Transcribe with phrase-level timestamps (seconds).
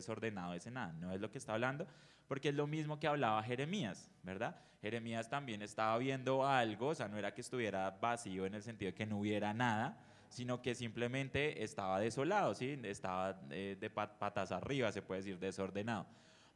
[0.00, 0.92] desordenado ese nada.
[0.94, 1.86] No es lo que está hablando,
[2.26, 4.60] porque es lo mismo que hablaba Jeremías, ¿verdad?
[4.82, 8.90] Jeremías también estaba viendo algo, o sea, no era que estuviera vacío en el sentido
[8.90, 9.98] de que no hubiera nada,
[10.30, 12.78] sino que simplemente estaba desolado, ¿sí?
[12.84, 16.06] Estaba eh, de patas arriba, se puede decir, desordenado.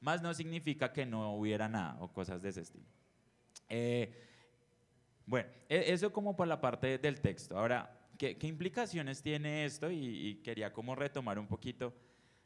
[0.00, 2.86] Más no significa que no hubiera nada o cosas de ese estilo.
[3.68, 4.14] Eh,
[5.26, 7.58] bueno, e, eso como por la parte del texto.
[7.58, 9.90] Ahora, ¿qué, implicaciones tiene esto?
[9.90, 11.92] Y, quería como retomar un poquito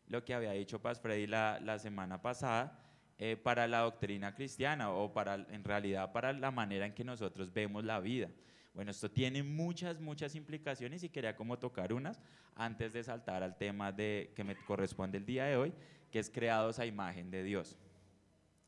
[0.08, 2.78] lo que había dicho Paz Freddy la, la semana pasada
[3.18, 7.52] eh, para la doctrina cristiana o para, en realidad para la manera en que nosotros
[7.52, 8.30] vemos la vida.
[8.74, 12.20] Bueno, esto tiene muchas, muchas implicaciones y quería como tocar unas
[12.54, 15.72] antes de saltar al tema de, que me corresponde el día de hoy,
[16.12, 17.76] que es creados a imagen de Dios.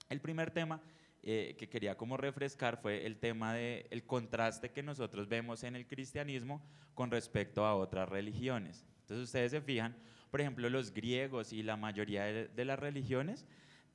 [0.09, 0.83] El primer tema
[1.23, 5.77] eh, que quería como refrescar fue el tema del el contraste que nosotros vemos en
[5.77, 6.61] el cristianismo
[6.95, 8.85] con respecto a otras religiones.
[9.03, 9.95] Entonces ustedes se fijan,
[10.31, 13.47] por ejemplo, los griegos y la mayoría de, las religiones,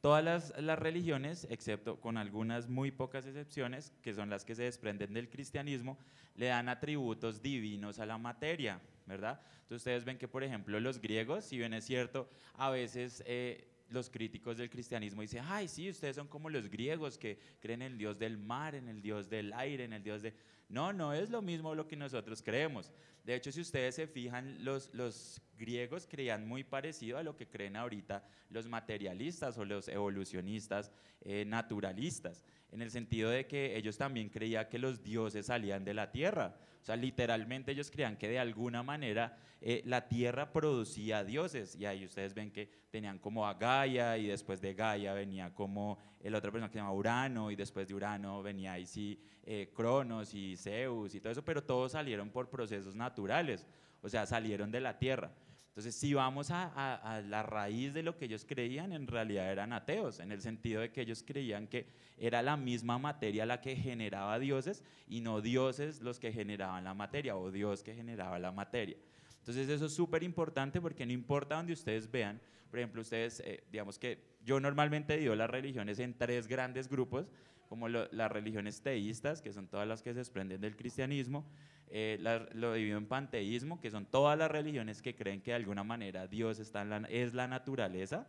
[0.02, 5.14] todas las, religiones, excepto con algunas muy pocas excepciones, que son las que se desprenden
[5.14, 5.98] del cristianismo,
[6.36, 9.40] le dan atributos divinos a la materia, ¿verdad?
[9.62, 13.24] Entonces ustedes ven que, por ejemplo, los griegos, si bien es cierto, a veces...
[13.26, 17.84] Eh, los críticos del cristianismo dicen, ay, sí, ustedes son como los griegos que creen
[17.84, 20.34] en el Dios del mar, en el Dios del aire, en el Dios de...
[20.70, 22.92] No, no es lo mismo lo que nosotros creemos.
[23.24, 27.78] De hecho, si ustedes se fijan, los, griegos creían muy parecido a lo que creen
[27.78, 34.30] ahorita los materialistas o los evolucionistas eh, naturalistas, en el sentido de que ellos también
[34.30, 36.58] creían que los dioses salían de la tierra.
[36.82, 41.76] O sea, literalmente ellos creían que de alguna manera eh, la tierra producía dioses.
[41.76, 45.98] Y ahí ustedes ven que tenían como a Gaia y después de Gaia venía como
[46.20, 49.72] el otra persona que se llama Urano y después de Urano venía ahí sí eh,
[49.76, 53.66] Cronos y Zeus y todo eso, pero todos salieron por procesos naturales,
[54.02, 55.32] o sea, salieron de la tierra.
[55.76, 60.22] Entonces, si vamos a, la raíz de lo que ellos creían, en realidad eran ateos,
[60.22, 64.40] en el sentido de que ellos creían que era la misma materia la que generaba
[64.40, 68.96] dioses y no dioses los que generaban la materia o Dios que generaba la materia.
[69.40, 72.40] Entonces, eso es súper importante porque no importa donde ustedes vean,
[72.70, 77.28] por ejemplo, ustedes, eh, digamos que yo normalmente digo las religiones en tres grandes grupos,
[77.76, 81.46] como las religiones teístas, que son todas las que se desprenden del cristianismo,
[81.90, 82.18] eh,
[82.54, 86.26] lo divido en panteísmo, que son todas las religiones que creen que de alguna manera
[86.26, 88.28] Dios está es la naturaleza,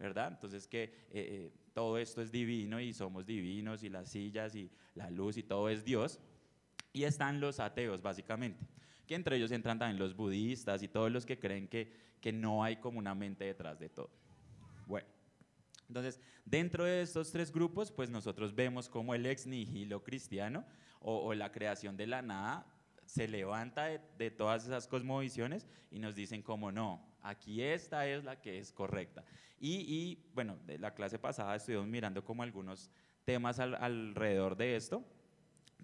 [0.00, 0.32] ¿verdad?
[0.32, 4.68] Entonces que eh, eh, todo esto es divino y somos divinos y las sillas y
[4.96, 6.18] la luz y todo es Dios.
[6.92, 8.66] Y están los ateos, básicamente,
[9.06, 12.64] que entre ellos entran también los budistas y todos los que creen que, que no
[12.64, 14.10] hay como una mente detrás de todo.
[14.88, 15.17] Bueno.
[15.88, 20.64] Entonces, dentro de estos tres grupos, pues nosotros vemos como el ex nihilo cristiano
[21.00, 22.66] o, la creación de la nada
[23.06, 23.86] se levanta
[24.18, 28.70] de, todas esas cosmovisiones y nos dicen como no, aquí esta es la que es
[28.70, 29.24] correcta.
[29.60, 32.90] Y, bueno, de la clase pasada estuvimos mirando como algunos
[33.24, 35.04] temas alrededor de esto,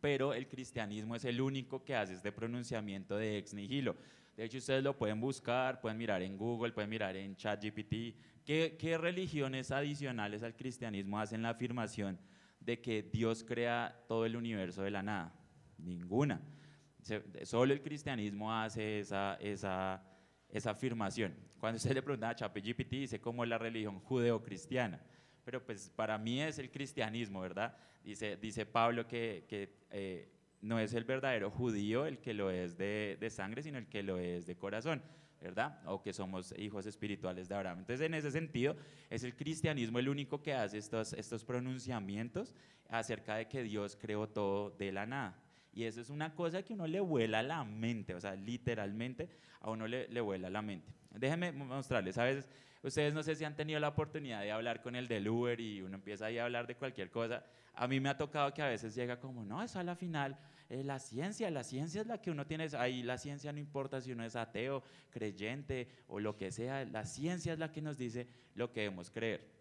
[0.05, 3.97] pero el cristianismo es el único que hace este pronunciamiento de ex nihilo.
[4.37, 8.45] De hecho, ustedes lo pueden buscar, pueden mirar en Google, pueden mirar en ChatGPT.
[8.45, 12.19] ¿Qué, ¿Qué religiones adicionales al cristianismo hacen la afirmación
[12.61, 15.35] de que Dios crea todo el universo de la nada?
[15.79, 16.39] Ninguna.
[17.45, 20.03] Solo el cristianismo hace esa,
[20.67, 21.35] afirmación.
[21.59, 25.01] Cuando usted le pregunta a ChatGPT, dice cómo es la religión judeocristiana.
[25.45, 27.77] Pero pues para mí es el cristianismo, ¿verdad?
[28.03, 30.29] Dice, dice Pablo que, que eh,
[30.61, 34.03] no es el verdadero judío el que lo es de, de, sangre, sino el que
[34.03, 35.03] lo es de corazón,
[35.41, 35.81] ¿verdad?
[35.87, 37.81] O que somos hijos espirituales de Abraham.
[37.81, 38.77] Entonces, en ese sentido,
[39.11, 42.55] es el cristianismo el único que hace estos, estos pronunciamientos
[42.89, 45.39] acerca de que Dios creó todo de la nada.
[45.73, 49.29] Y eso es una cosa que uno le vuela la mente, o sea, literalmente
[49.61, 50.93] a uno le, le vuela la mente.
[51.11, 52.49] Déjenme mostrarles, a veces
[52.85, 55.83] ustedes no sé si han tenido la oportunidad de hablar con el del Uber y
[55.83, 57.45] uno empieza ahí a hablar de cualquier cosa.
[57.75, 60.39] A mí me ha tocado que a veces llega como, no, eso a la final
[60.71, 64.01] eh, la ciencia, la ciencia es la que uno tiene, ahí la ciencia no importa
[64.01, 67.99] si uno es ateo, creyente o lo que sea, la ciencia es la que nos
[67.99, 69.53] dice lo que debemos creer.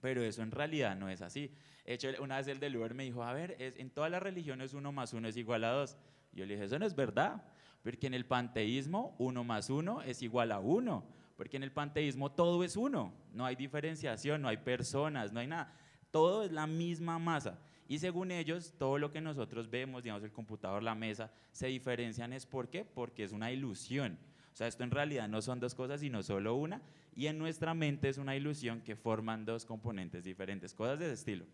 [0.00, 1.52] Pero eso en realidad no es así.
[1.84, 4.22] De hecho, una vez el del Uber me dijo, a ver, es, en todas las
[4.22, 5.96] religiones uno más uno es igual a dos.
[6.32, 7.44] Yo le dije, eso no es verdad,
[7.82, 11.04] porque en el panteísmo uno más uno es igual a uno,
[11.42, 15.48] porque en el panteísmo todo es uno, no hay diferenciación, no hay personas, no hay
[15.48, 15.74] nada,
[16.12, 17.58] todo es la misma masa.
[17.88, 22.32] Y según ellos, todo lo que nosotros vemos, digamos, el computador, la mesa, se diferencian
[22.32, 22.84] es ¿por qué?
[22.84, 24.20] Porque es una ilusión.
[24.52, 26.80] O sea, esto en realidad no son dos cosas, sino solo una.
[27.12, 31.14] Y en nuestra mente es una ilusión que forman dos componentes diferentes, cosas de ese
[31.14, 31.44] estilo.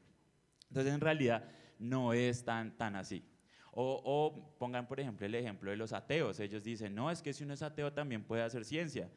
[0.68, 1.48] Entonces, en realidad,
[1.78, 3.24] no es tan, tan así.
[3.72, 6.40] O, o, pongan, por ejemplo, el ejemplo de los ateos.
[6.40, 9.10] Ellos dicen, no, es que si uno es ateo también puede hacer ciencia.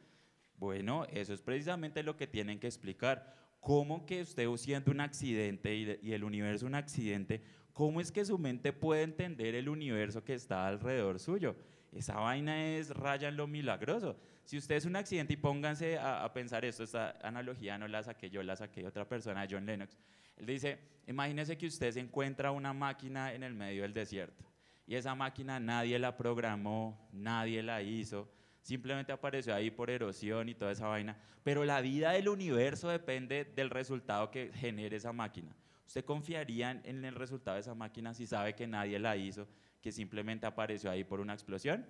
[0.62, 3.34] Bueno, eso es precisamente lo que tienen que explicar.
[3.58, 7.42] ¿Cómo que usted siendo un accidente y el universo un accidente,
[7.72, 11.56] cómo es que su mente puede entender el universo que está alrededor suyo?
[11.90, 14.16] Esa vaina es raya en lo milagroso.
[14.44, 18.30] Si usted es un accidente y pónganse a, pensar esto, esta analogía no la saqué
[18.30, 19.98] yo, la saqué otra persona, John Lennox.
[20.36, 20.78] Él dice,
[21.08, 24.44] imagínese que usted se encuentra una máquina en el medio del desierto
[24.86, 28.30] y esa máquina nadie la programó, nadie la hizo,
[28.62, 33.44] simplemente apareció ahí por erosión y toda esa vaina, pero la vida del universo depende
[33.44, 35.54] del resultado que genere esa máquina.
[35.86, 39.46] ¿Usted confiaría en el resultado de esa máquina si sabe que nadie la hizo,
[39.80, 41.84] que simplemente apareció ahí por una explosión?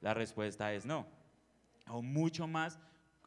[0.00, 1.06] La respuesta es no.
[1.88, 2.78] O mucho más,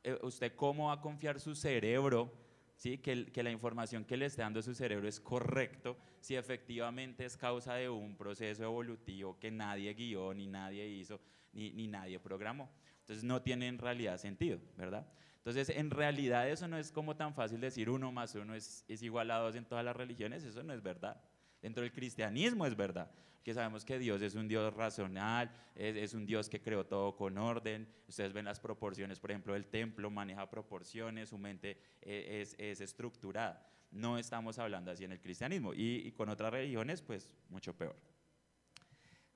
[0.04, 2.32] eh, ¿usted cómo va a confiar su cerebro?
[2.78, 3.00] ¿Sí?
[3.00, 7.36] Que, que, la información que le esté dando su cerebro es correcto si efectivamente es
[7.36, 11.20] causa de un proceso evolutivo que nadie guió, ni nadie hizo,
[11.52, 12.70] ni, ni nadie programó.
[13.02, 15.06] Entonces no tiene en realidad sentido, ¿verdad?
[15.38, 19.02] Entonces, en realidad eso no es como tan fácil decir uno más uno es, es
[19.02, 21.22] igual a dos en todas las religiones, eso no es verdad.
[21.62, 23.12] Dentro del cristianismo es verdad,
[23.44, 27.38] que sabemos que Dios es un Dios racional, es, un Dios que creó todo con
[27.38, 27.88] orden.
[28.08, 33.66] Ustedes ven las proporciones, por ejemplo, el templo maneja proporciones, su mente eh, es, estructurada.
[33.90, 37.96] No estamos hablando así en el cristianismo y, con otras religiones, pues mucho peor.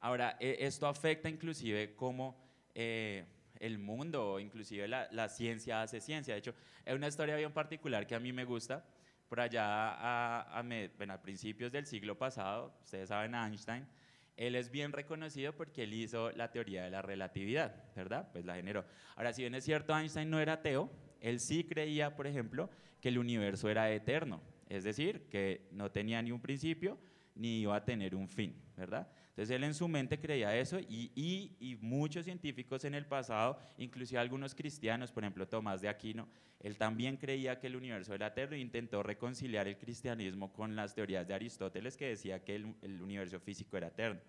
[0.02, 2.38] Ahora, e, esto afecta inclusive cómo
[2.76, 3.26] eh,
[3.62, 6.34] el mundo, inclusive la, ciencia hace ciencia.
[6.34, 6.54] De hecho,
[6.84, 8.84] es una historia bien particular que a mí me gusta
[9.32, 13.88] por allá a, a, principios del siglo pasado, ustedes saben a Einstein,
[14.36, 18.28] él es bien reconocido porque él hizo la teoría de la relatividad, ¿verdad?
[18.34, 18.84] Pues la generó.
[19.16, 20.92] Ahora, si bien es cierto, Einstein no era ateo,
[21.22, 22.70] él sí creía, por ejemplo,
[23.00, 26.98] que el universo era eterno, es decir, que no tenía ni un principio
[27.34, 29.08] ni iba a tener un fin, ¿verdad?
[29.32, 34.54] Entonces él en su mente creía eso y, muchos científicos en el pasado, inclusive algunos
[34.54, 36.28] cristianos, por ejemplo Tomás de Aquino,
[36.60, 40.94] él también creía que el universo era eterno e intentó reconciliar el cristianismo con las
[40.94, 44.20] teorías de Aristóteles que decía que el, universo físico era eterno.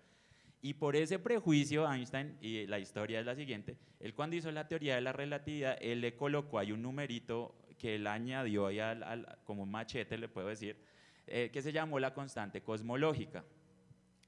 [0.61, 4.69] Y por ese prejuicio, Einstein, y la historia es la siguiente, él cuando hizo la
[4.69, 8.79] teoría de la relatividad, él le colocó ahí un numerito que él añadió ahí
[9.43, 10.77] como un machete, le puedo decir,
[11.27, 13.43] eh, que se llamó la constante cosmológica.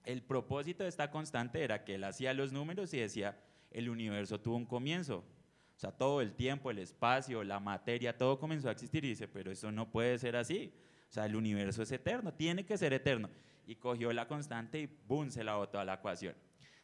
[0.06, 3.38] El propósito de esta constante era que él hacía los números y decía,
[3.72, 5.24] el universo tuvo un comienzo.
[5.75, 9.28] O sea, todo el tiempo, el espacio, la materia, todo comenzó a existir y dice,
[9.28, 10.72] pero eso no puede ser así.
[11.10, 13.30] O sea, el universo es eterno, tiene que ser eterno.
[13.68, 15.31] Y cogió la constante y ¡boom!
[15.31, 16.36] se la botó a la ecuación.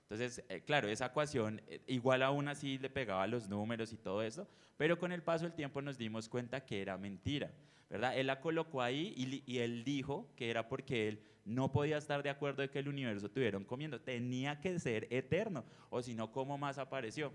[0.03, 4.21] Entonces, eh, claro, esa ecuación eh, igual aún así le pegaba los números y todo
[4.21, 4.45] eso,
[4.75, 7.49] pero con el paso del tiempo nos dimos cuenta que era mentira,
[7.91, 8.17] ¿verdad?
[8.17, 12.23] Él la colocó ahí y, y él dijo que era porque él no podía estar
[12.23, 16.15] de acuerdo de que el universo tuviera un comienzo, tenía que ser eterno, o si
[16.15, 17.33] no, ¿cómo más apareció?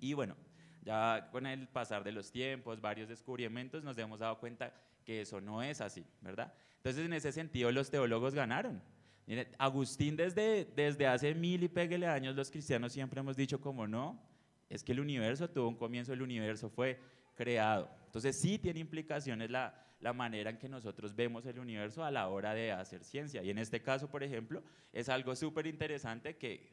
[0.00, 0.36] Y bueno,
[0.84, 5.40] ya con el pasar de los tiempos, varios descubrimientos, nos hemos dado cuenta que eso
[5.40, 6.52] no es así, ¿verdad?
[6.76, 8.82] Entonces, en ese sentido, los teólogos ganaron.
[9.56, 14.20] Agustín desde, desde hace mil y péguele años, los cristianos siempre hemos dicho como no,
[14.68, 17.00] es que el universo tuvo un comienzo, el universo fue
[17.34, 17.90] creado.
[18.06, 22.28] Entonces sí tiene implicaciones la, la manera en que nosotros vemos el universo a la
[22.28, 23.42] hora de hacer ciencia.
[23.42, 26.72] Y en este caso, por ejemplo, es algo súper interesante que,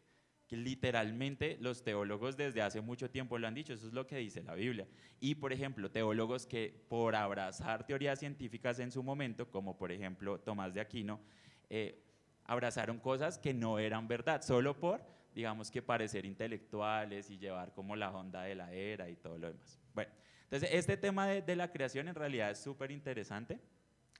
[0.49, 4.43] literalmente los teólogos desde hace mucho tiempo lo han dicho, eso es lo que dice
[4.43, 4.85] la Biblia.
[5.21, 10.41] Y, por ejemplo, teólogos que por abrazar teorías científicas en su momento, como por ejemplo
[10.41, 11.21] Tomás de Aquino,
[11.69, 12.03] eh,
[12.43, 15.01] abrazaron cosas que no eran verdad, solo por,
[15.33, 19.47] digamos que parecer intelectuales y llevar como la onda de la era y todo lo
[19.47, 19.79] demás.
[19.93, 20.11] Bueno,
[20.51, 23.57] entonces, este tema de, la creación en realidad es súper interesante.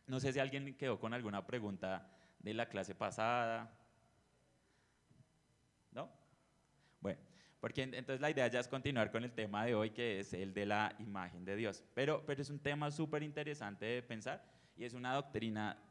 [0.08, 2.10] No sé si alguien quedó con alguna pregunta
[2.40, 3.78] de la clase pasada.
[5.92, 6.10] ¿No?
[7.02, 7.20] Bueno,
[7.60, 10.54] porque entonces la idea ya es continuar con el tema de hoy, que es el
[10.54, 11.84] de la imagen de Dios.
[11.94, 14.42] Pero, pero es un tema súper interesante de pensar
[14.78, 15.84] y es una doctrina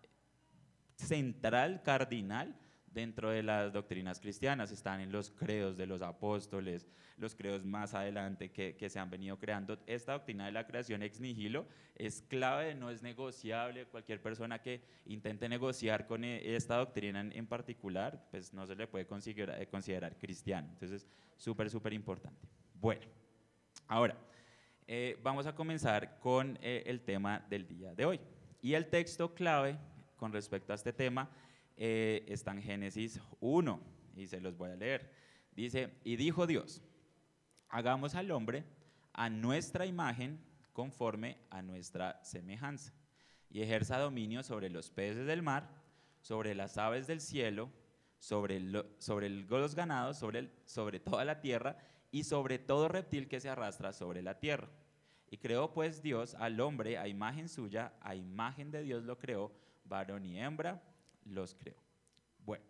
[0.97, 2.59] central, cardinal,
[2.91, 7.95] dentro de las doctrinas cristianas, están en los credos de los apóstoles, los credos más
[7.95, 9.79] adelante que, se han venido creando.
[9.87, 13.87] Esta doctrina de la creación ex nihilo es clave, no es negociable.
[13.87, 18.87] Cualquier persona que intente negociar con e, esta doctrina en, particular, pues no se le
[18.87, 20.69] puede considerar, considerar cristiano.
[20.73, 21.07] Entonces,
[21.37, 22.49] súper, súper importante.
[22.75, 23.03] Bueno,
[23.87, 24.17] ahora,
[24.87, 28.21] eh, vamos a comenzar con eh, el tema del día de hoy.
[28.63, 29.79] Y el texto clave
[30.17, 31.31] con respecto a este tema
[31.77, 33.81] eh, está en Génesis 1
[34.17, 35.11] y se los voy a leer.
[35.53, 36.83] Dice, y dijo Dios,
[37.69, 38.65] hagamos al hombre
[39.13, 40.41] a nuestra imagen
[40.73, 42.93] conforme a nuestra semejanza
[43.51, 45.69] y ejerza dominio sobre los peces del mar,
[46.21, 47.71] sobre las aves del cielo,
[48.19, 48.61] sobre,
[48.99, 51.77] sobre los ganados, sobre, sobre toda la tierra
[52.11, 54.69] y sobre todo reptil que se arrastra sobre la tierra.
[55.31, 59.53] Y creó pues Dios al hombre a imagen suya, a imagen de Dios lo creó,
[59.85, 60.83] varón y hembra
[61.31, 61.77] los creó.
[62.45, 62.65] Bueno,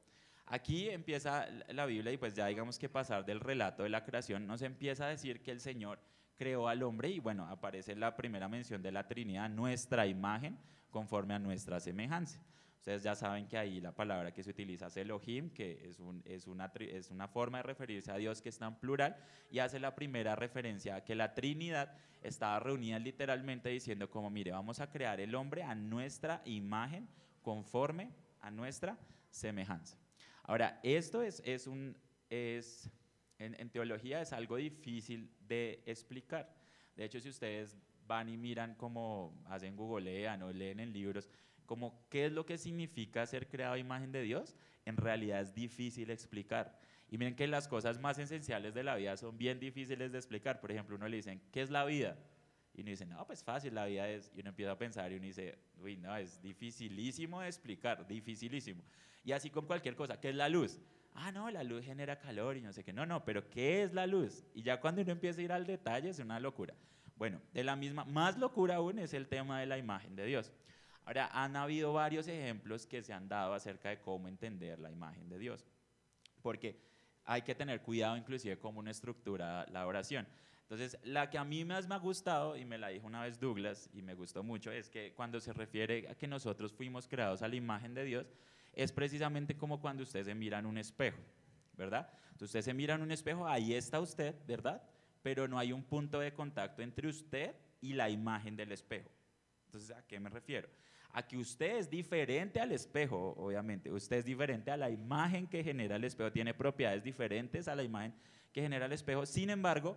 [0.46, 4.46] aquí empieza la Biblia y pues ya digamos que pasar del relato de la creación
[4.46, 5.98] nos empieza a decir que el Señor
[6.36, 10.58] creó al hombre y bueno, aparece la primera mención de la Trinidad, nuestra imagen
[10.90, 12.40] conforme a nuestra semejanza.
[12.80, 16.22] Ustedes ya saben que ahí la palabra que se utiliza es Elohim, que es, un,
[16.24, 19.18] es, una, es una forma de referirse a Dios que está en plural,
[19.50, 24.52] y hace la primera referencia a que la Trinidad estaba reunida literalmente diciendo como, mire,
[24.52, 27.06] vamos a crear el hombre a nuestra imagen
[27.42, 28.98] conforme a nuestra
[29.30, 29.96] semejanza.
[30.42, 31.96] Ahora, esto es, es un,
[32.28, 32.90] es,
[33.38, 36.54] en, teología es algo difícil de explicar.
[36.96, 41.28] De hecho, si ustedes van y miran como hacen googlean o leen en libros,
[41.66, 45.54] como qué es lo que significa ser creado a imagen de Dios, en realidad es
[45.54, 46.76] difícil explicar.
[47.08, 50.60] Y miren que las cosas más esenciales de la vida son bien difíciles de explicar.
[50.60, 52.16] Por ejemplo, uno le dicen, ¿qué es la vida?
[52.80, 55.16] Y uno dice, no, pues fácil, la vida es, y uno empieza a pensar y
[55.16, 58.82] uno dice, uy, no, es dificilísimo de explicar, dificilísimo.
[59.22, 60.80] Y así con cualquier cosa, ¿qué es la luz?
[61.12, 62.94] Ah, no, la luz genera calor y no sé qué.
[62.94, 64.46] No, no, pero ¿qué es la luz?
[64.54, 66.72] Y ya cuando uno empieza a ir al detalle es una locura.
[67.16, 70.50] Bueno, de la misma, más locura aún es el tema de la imagen de Dios.
[71.04, 75.28] Ahora, han habido varios ejemplos que se han dado acerca de cómo entender la imagen
[75.28, 75.66] de Dios,
[76.40, 76.80] porque
[77.26, 80.26] hay que tener cuidado inclusive cómo una estructura la oración.
[80.70, 83.40] Entonces, la que a mí más me ha gustado, y me la dijo una vez
[83.40, 87.42] Douglas, y me gustó mucho, es que cuando se refiere a que nosotros fuimos creados
[87.42, 88.32] a la imagen de Dios,
[88.72, 91.18] es precisamente como cuando usted se mira en un espejo,
[91.76, 92.08] ¿verdad?
[92.26, 94.80] Entonces, usted se mira en un espejo, ahí está usted, ¿verdad?
[95.22, 99.10] Pero no hay un punto de contacto entre usted y la imagen del espejo.
[99.66, 100.68] Entonces, ¿a qué me refiero?
[101.12, 103.90] a que usted es diferente al espejo, obviamente.
[103.90, 107.82] Usted es diferente a la imagen que genera el espejo, tiene propiedades diferentes a la
[107.82, 108.14] imagen
[108.52, 109.26] que genera el espejo.
[109.26, 109.96] Sin embargo,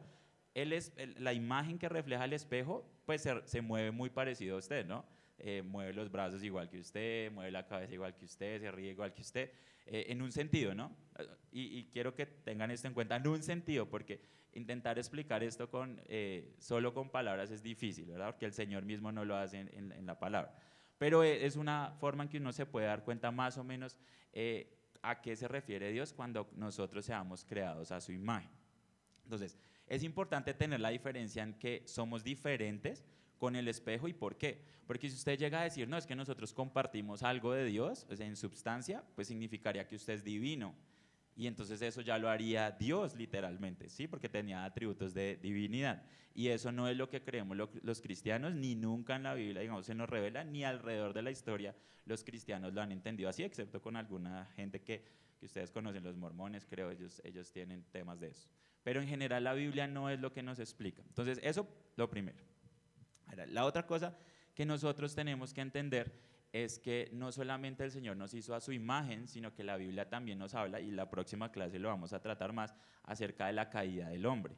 [0.53, 4.85] él es, la imagen que refleja el espejo, pues se, mueve muy parecido a usted,
[4.85, 5.05] ¿no?
[5.37, 8.91] Eh, mueve los brazos igual que usted, mueve la cabeza igual que usted, se ríe
[8.91, 9.51] igual que usted,
[9.85, 10.95] eh, en un sentido, ¿no?
[11.51, 14.21] Y, quiero que tengan esto en cuenta, en un sentido, porque
[14.53, 18.27] intentar explicar esto con, eh, solo con palabras es difícil, ¿verdad?
[18.27, 20.55] Porque el Señor mismo no lo hace en la palabra
[21.03, 23.97] pero e, es una forma en que uno se puede dar cuenta más o menos
[24.31, 28.49] eh, a qué se refiere Dios cuando nosotros seamos creados a su imagen.
[29.25, 29.57] Entonces,
[29.87, 33.03] es importante tener la diferencia en que somos diferentes
[33.37, 34.61] con el espejo y por qué.
[34.87, 38.21] Porque si usted llega a decir, no, es que nosotros compartimos algo de Dios, o
[38.21, 40.75] en substancia, pues significaría que usted es divino.
[41.35, 44.07] Y entonces eso ya lo haría Dios literalmente, ¿sí?
[44.07, 46.03] Porque tenía atributos de divinidad.
[46.35, 49.85] Y eso no es lo que creemos los cristianos, ni nunca en la Biblia, digamos,
[49.85, 51.75] se nos revela, ni alrededor de la historia
[52.05, 55.03] los cristianos lo han entendido así, excepto con alguna gente que,
[55.39, 58.49] que ustedes conocen, los mormones, creo, ellos, ellos tienen temas de eso.
[58.83, 61.01] Pero en general la Biblia no es lo que nos explica.
[61.07, 62.37] Entonces, eso lo primero.
[63.47, 64.17] La otra cosa
[64.53, 66.13] que nosotros tenemos que entender
[66.51, 70.07] es que no solamente el Señor nos hizo a su imagen, sino que la Biblia
[70.07, 73.69] también nos habla, y la próxima clase lo vamos a tratar más, acerca de la
[73.69, 74.55] caída del hombre.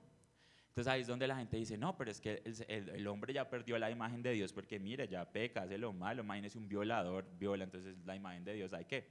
[0.67, 3.79] Entonces ahí es donde la gente dice, no, pero es que el, hombre ya perdió
[3.79, 7.63] la imagen de Dios porque mire, ya peca, hace lo malo, imagínese un violador, viola,
[7.63, 9.07] entonces la imagen de Dios hay que.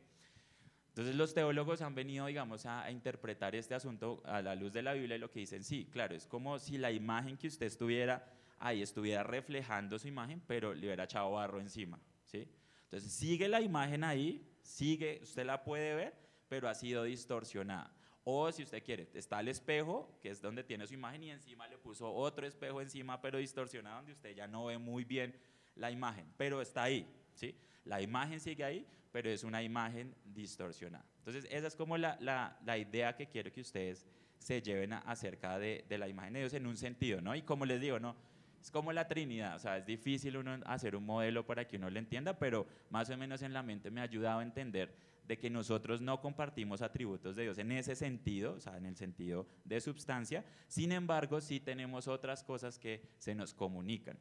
[0.94, 4.82] Entonces los teólogos han venido, digamos, a, a, interpretar este asunto a la luz de
[4.82, 7.66] la Biblia y lo que dicen, sí, claro, es como si la imagen que usted
[7.66, 8.24] estuviera
[8.58, 12.48] ahí estuviera reflejando su imagen, pero le hubiera echado barro encima, ¿sí?
[12.84, 16.14] Entonces sigue la imagen ahí, sigue, usted la puede ver,
[16.48, 17.94] pero ha sido distorsionada.
[18.24, 21.68] O si usted quiere, está el espejo, que es donde tiene su imagen, y encima
[21.68, 25.38] le puso otro espejo encima, pero distorsionado, donde usted ya no ve muy bien
[25.76, 27.54] la imagen, pero está ahí, ¿sí?
[27.84, 31.04] La imagen sigue ahí, pero es una imagen distorsionada.
[31.18, 34.04] Entonces, esa es como la, la, idea que quiero que ustedes
[34.40, 37.32] se lleven acerca de, la imagen de Dios en un sentido, ¿no?
[37.36, 38.16] Y como les digo, ¿no?
[38.60, 41.90] Es como la Trinidad, o sea, es difícil uno hacer un modelo para que uno
[41.90, 44.92] lo entienda, pero más o menos en la mente me ha ayudado a entender
[45.28, 48.96] de que nosotros no compartimos atributos de Dios en ese sentido, o sea, en el
[48.96, 54.18] sentido de substancia, sin embargo, sí tenemos otras cosas que se nos comunican.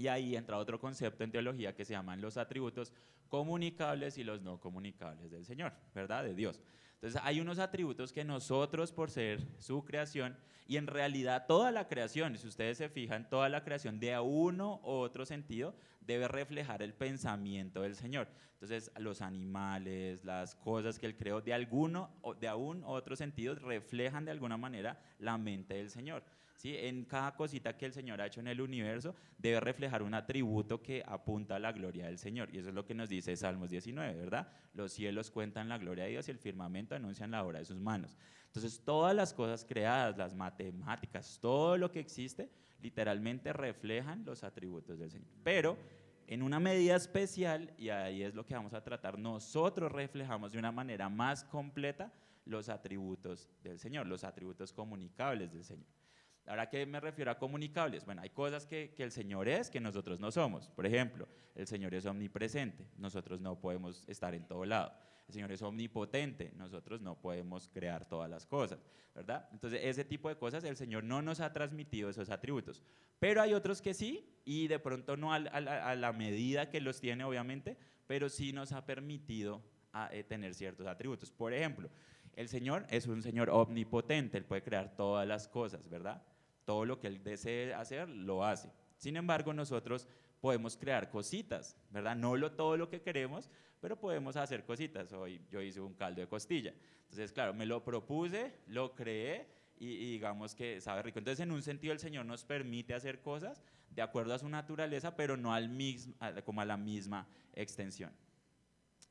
[0.00, 2.90] Y ahí entra otro concepto en teología que se llaman los atributos
[3.28, 6.24] comunicables y los no comunicables del Señor, ¿verdad?
[6.24, 6.58] De Dios.
[6.94, 11.86] Entonces hay unos atributos que nosotros por ser su creación y en realidad toda la
[11.86, 16.80] creación, si ustedes se fijan, toda la creación de uno u otro sentido debe reflejar
[16.80, 18.28] el pensamiento del Señor.
[18.54, 23.16] Entonces los animales, las cosas que Él creó de alguno o de un u otro
[23.16, 26.22] sentido reflejan de alguna manera la mente del Señor.
[26.60, 26.76] ¿Sí?
[26.76, 30.82] En cada cosita que el Señor ha hecho en el universo debe reflejar un atributo
[30.82, 32.50] que apunta a la gloria del Señor.
[32.52, 34.48] Y eso es lo que nos dice Salmos 19, ¿verdad?
[34.74, 37.80] Los cielos cuentan la gloria de Dios y el firmamento anuncian la obra de sus
[37.80, 38.14] manos.
[38.46, 42.50] Entonces, todas las cosas creadas, las matemáticas, todo lo que existe,
[42.82, 45.30] literalmente reflejan los atributos del Señor.
[45.42, 45.78] Pero
[46.26, 50.58] en una medida especial, y ahí es lo que vamos a tratar, nosotros reflejamos de
[50.58, 52.12] una manera más completa
[52.44, 55.99] los atributos del Señor, los atributos comunicables del Señor.
[56.46, 58.04] Ahora, ¿qué me refiero a comunicables?
[58.04, 60.68] Bueno, hay cosas que, que, el Señor es que nosotros no somos.
[60.68, 64.92] Por ejemplo, el Señor es omnipresente, nosotros no podemos estar en todo lado.
[65.30, 69.48] El Señor es omnipotente, nosotros no podemos crear todas las cosas, ¿verdad?
[69.52, 72.82] Entonces, ese tipo de cosas el Señor no nos ha transmitido esos atributos.
[73.20, 77.00] Pero hay otros que sí, y de pronto no a, a, la medida que los
[77.00, 77.76] tiene, obviamente,
[78.08, 81.30] pero sí nos ha permitido a, eh, tener ciertos atributos.
[81.30, 81.88] Por ejemplo,
[82.36, 86.22] el Señor es un Señor omnipotente, Él puede crear todas las cosas, ¿verdad?
[86.64, 88.70] Todo lo que Él desee hacer, lo hace.
[88.96, 90.08] Sin embargo, nosotros
[90.40, 92.16] podemos crear cositas, ¿verdad?
[92.16, 95.12] No lo, todo lo que queremos, pero podemos hacer cositas.
[95.12, 96.74] Hoy yo hice un caldo de costilla.
[97.02, 101.18] Entonces, claro, me lo propuse, lo creé y, y, digamos que sabe rico.
[101.18, 105.16] Entonces, en un sentido, el Señor nos permite hacer cosas de acuerdo a su naturaleza,
[105.16, 108.12] pero no al mismo, como a la misma extensión.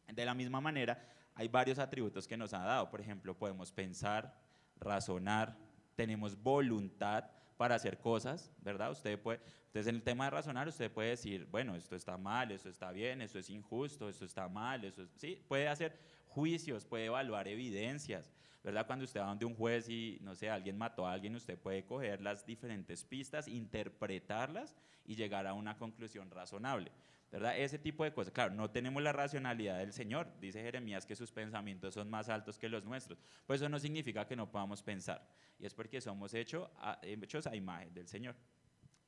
[0.08, 1.04] De la misma manera,
[1.40, 2.90] hay varios atributos que nos ha dado.
[2.90, 4.38] Por ejemplo, podemos pensar,
[4.78, 5.56] razonar,
[5.96, 8.92] tenemos voluntad para hacer cosas, ¿verdad?
[8.92, 12.52] Usted puede, entonces en el tema de razonar, usted puede decir, bueno, esto está mal,
[12.52, 16.86] esto está bien, esto es injusto, esto está mal, eso es, sí, puede hacer juicios,
[16.86, 18.86] puede evaluar evidencias, ¿verdad?
[18.86, 21.86] Cuando usted va donde un juez y, no sé, alguien mató a alguien, usted puede
[21.86, 26.92] coger las diferentes pistas, interpretarlas y llegar a una conclusión razonable.
[27.32, 27.58] ¿Verdad?
[27.58, 28.34] Ese tipo de cosas.
[28.34, 30.28] Claro, no tenemos la racionalidad del Señor.
[30.40, 33.20] Dice Jeremías que sus pensamientos son más altos que los nuestros.
[33.46, 35.28] Pues eso no significa que no podamos pensar.
[35.60, 38.36] Y es porque somos hecho a, hechos a imagen del Señor.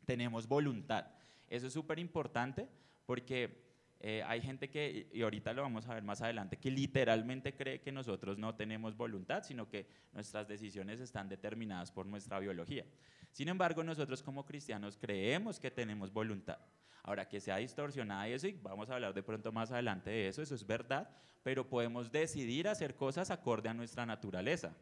[0.06, 1.08] Tenemos voluntad.
[1.48, 2.68] Eso es súper importante
[3.06, 3.71] porque
[4.04, 7.82] eh, hay gente que, y ahorita lo vamos a ver más adelante, que literalmente cree
[7.82, 12.84] que nosotros no tenemos voluntad, sino que nuestras decisiones están determinadas por nuestra biología.
[13.32, 16.58] Sin embargo, nosotros como cristianos creemos que tenemos voluntad.
[17.04, 20.56] Ahora, que sea distorsionada eso, vamos a hablar de pronto más adelante de eso, eso
[20.56, 21.08] es verdad,
[21.44, 24.76] pero podemos decidir hacer cosas acorde a nuestra naturaleza.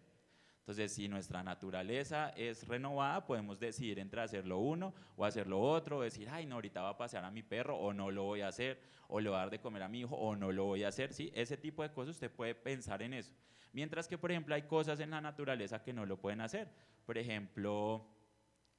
[0.69, 5.59] Entonces, si nuestra naturaleza es renovada, podemos decidir entre hacer lo uno o hacer lo
[5.59, 8.25] otro, o decir, ay, no, ahorita va a pasear a mi perro, o no lo
[8.25, 10.51] voy a hacer, o le voy a dar de comer a mi hijo, o no
[10.51, 11.31] lo voy a hacer, ¿sí?
[11.33, 13.33] Ese tipo de cosas usted puede pensar en eso.
[13.73, 16.69] Mientras que, por ejemplo, hay cosas en la naturaleza que no lo pueden hacer.
[17.03, 18.05] Por ejemplo,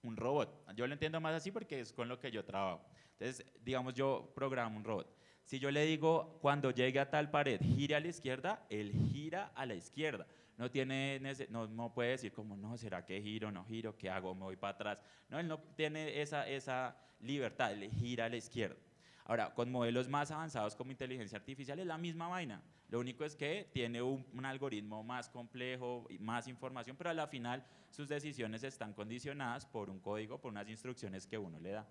[0.03, 0.73] un robot.
[0.77, 2.87] Yo lo entiendo más así porque es con lo que yo trabajo.
[3.19, 5.13] Entonces, digamos, yo programo un robot.
[5.43, 9.51] Si yo le digo, cuando llegue a tal pared, gire a la izquierda, él gira
[9.57, 10.29] a la izquierda.
[10.61, 11.19] No, tiene,
[11.49, 14.57] no, no puede decir como, no, ¿será que giro, no giro, qué hago, me voy
[14.57, 15.03] para atrás?
[15.31, 18.77] No, él no tiene esa, esa libertad, él gira a la izquierda.
[19.25, 22.63] Ahora, con modelos más avanzados como inteligencia artificial es la misma vaina.
[22.91, 27.65] Lo único es que tiene un, algoritmo más complejo, más información, pero a la final
[27.89, 31.89] sus decisiones están condicionadas por un código, por unas instrucciones que uno le da.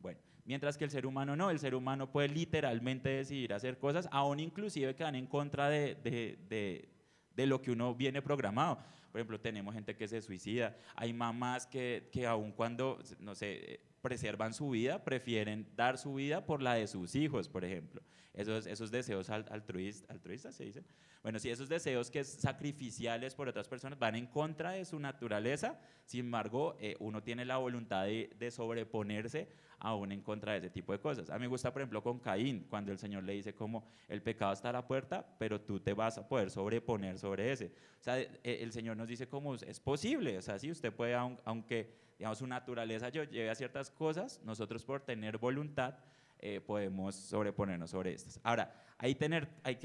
[0.00, 4.06] Bueno, mientras que el ser humano no, el ser humano puede literalmente decidir hacer cosas,
[4.12, 6.91] aún inclusive que van en contra de,
[7.36, 8.78] de lo que uno viene programado.
[9.10, 13.80] Por ejemplo, tenemos gente que se suicida, hay mamás que, que aun cuando, no sé,
[14.02, 18.02] preservan su vida, prefieren dar su vida por la de sus hijos, por ejemplo.
[18.34, 20.84] Esos, esos deseos altruistas, altruistas se dicen.
[21.22, 24.98] Bueno, si esos deseos que es sacrificiales por otras personas van en contra de su
[24.98, 29.48] naturaleza, sin embargo, eh, uno tiene la voluntad de, de, sobreponerse
[29.82, 31.28] aún en contra de ese tipo de cosas.
[31.28, 34.22] A mí me gusta, por ejemplo, con Caín, cuando el Señor le dice como el
[34.22, 37.72] pecado está a la puerta, pero tú te vas a poder sobreponer sobre ese.
[38.00, 41.14] O sea, e, el Señor nos dice como es posible, o sea, si usted puede,
[41.14, 45.94] aunque digamos, su naturaleza lleve a ciertas cosas, nosotros por tener voluntad
[46.38, 48.38] eh, podemos sobreponernos sobre estas.
[48.44, 49.76] Ahora, hay, que tener, hay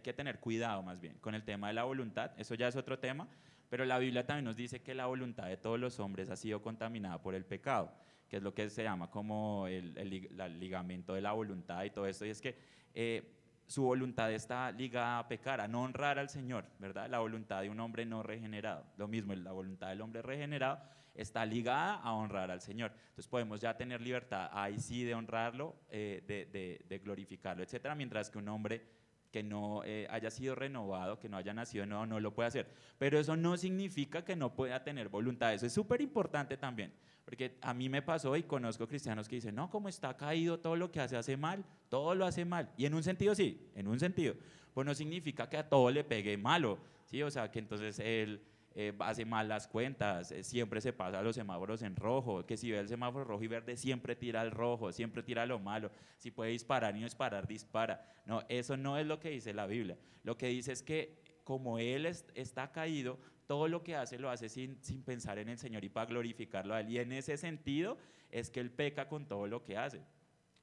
[0.00, 2.98] que tener cuidado más bien con el tema de la voluntad, eso ya es otro
[2.98, 3.28] tema,
[3.68, 6.62] pero la Biblia también nos dice que la voluntad de todos los hombres ha sido
[6.62, 7.92] contaminada por el pecado,
[8.28, 11.90] que es lo que se llama como el, el, el ligamento de la voluntad y
[11.90, 12.56] todo esto, y es que...
[12.94, 13.34] Eh,
[13.68, 17.06] su voluntad está ligada a pecar, a no honrar al Señor, ¿verdad?
[17.10, 18.86] La voluntad de un hombre no regenerado.
[18.96, 20.80] Lo mismo, la voluntad del hombre regenerado
[21.14, 22.92] está ligada a honrar al Señor.
[22.92, 28.30] Entonces podemos ya tener libertad ahí sí de honrarlo, eh, de, de, glorificarlo, etcétera, mientras
[28.30, 28.86] que un hombre
[29.30, 32.70] que no eh, haya sido renovado, que no haya nacido no lo puede hacer.
[32.98, 35.52] Pero eso no significa que no pueda tener voluntad.
[35.52, 36.94] Eso es súper importante también.
[37.28, 40.76] Porque a mí me pasó y conozco cristianos que dicen, no, como está caído, todo
[40.76, 42.70] lo que hace hace mal, todo lo hace mal.
[42.78, 44.34] Y en un sentido sí, en un sentido.
[44.72, 47.22] Pues no significa que a todo le pegue malo, ¿sí?
[47.22, 48.40] O sea, que entonces él,
[48.74, 52.70] eh, hace mal las cuentas, eh, siempre se pasa los semáforos en rojo, que si
[52.70, 56.30] ve el semáforo rojo y verde siempre tira al rojo, siempre tira lo malo, si
[56.30, 58.10] puede disparar y no disparar, dispara.
[58.24, 59.98] No, eso no es lo que dice la Biblia.
[60.24, 64.48] Lo que dice es que como Él está caído, todo lo que hace lo hace
[64.50, 66.90] sin, pensar en el Señor y para glorificarlo a Él.
[66.90, 67.96] Y en ese sentido
[68.30, 70.02] es que Él peca con todo lo que hace,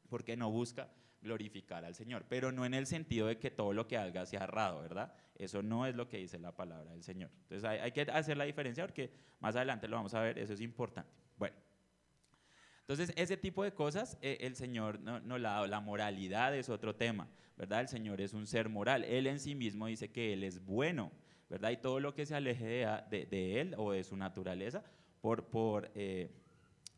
[0.07, 0.87] porque no busca
[1.19, 4.43] glorificar al Señor, pero no en el sentido de que todo lo que haga sea
[4.43, 5.11] errado, ¿verdad?
[5.35, 7.31] Eso no es lo que dice la palabra del Señor.
[7.49, 10.61] Entonces hay, que hacer la diferencia porque más adelante lo vamos a ver, eso es
[10.61, 11.09] importante.
[11.37, 11.55] Bueno,
[12.81, 15.67] entonces ese tipo de cosas eh, el Señor no, no la ha dado.
[15.67, 17.81] La moralidad es otro tema, ¿verdad?
[17.81, 19.03] El Señor es un ser moral.
[19.05, 21.11] Él en sí mismo dice que Él es bueno,
[21.49, 21.71] ¿verdad?
[21.71, 24.84] Y todo lo que se aleje de, Él o de su naturaleza
[25.21, 25.91] por...
[25.95, 26.29] eh,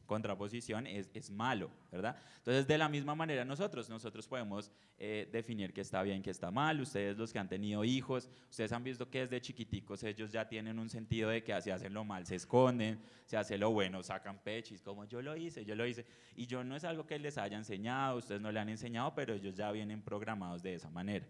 [0.08, 2.18] contraposición es, es, malo, ¿verdad?
[2.38, 6.50] Entonces, de la misma manera nosotros, nosotros podemos eh, definir qué está bien, qué está
[6.50, 6.82] mal.
[6.82, 10.80] Ustedes los que han tenido hijos, ustedes han visto que desde chiquiticos ellos ya tienen
[10.80, 14.40] un sentido de que si hacen lo mal se esconden, si hacen lo bueno sacan
[14.40, 16.06] pechis, como yo lo hice, yo lo hice.
[16.36, 19.36] Y yo no es algo que les haya enseñado, ustedes no le han enseñado, pero
[19.36, 21.28] ellos ya vienen programados de esa manera.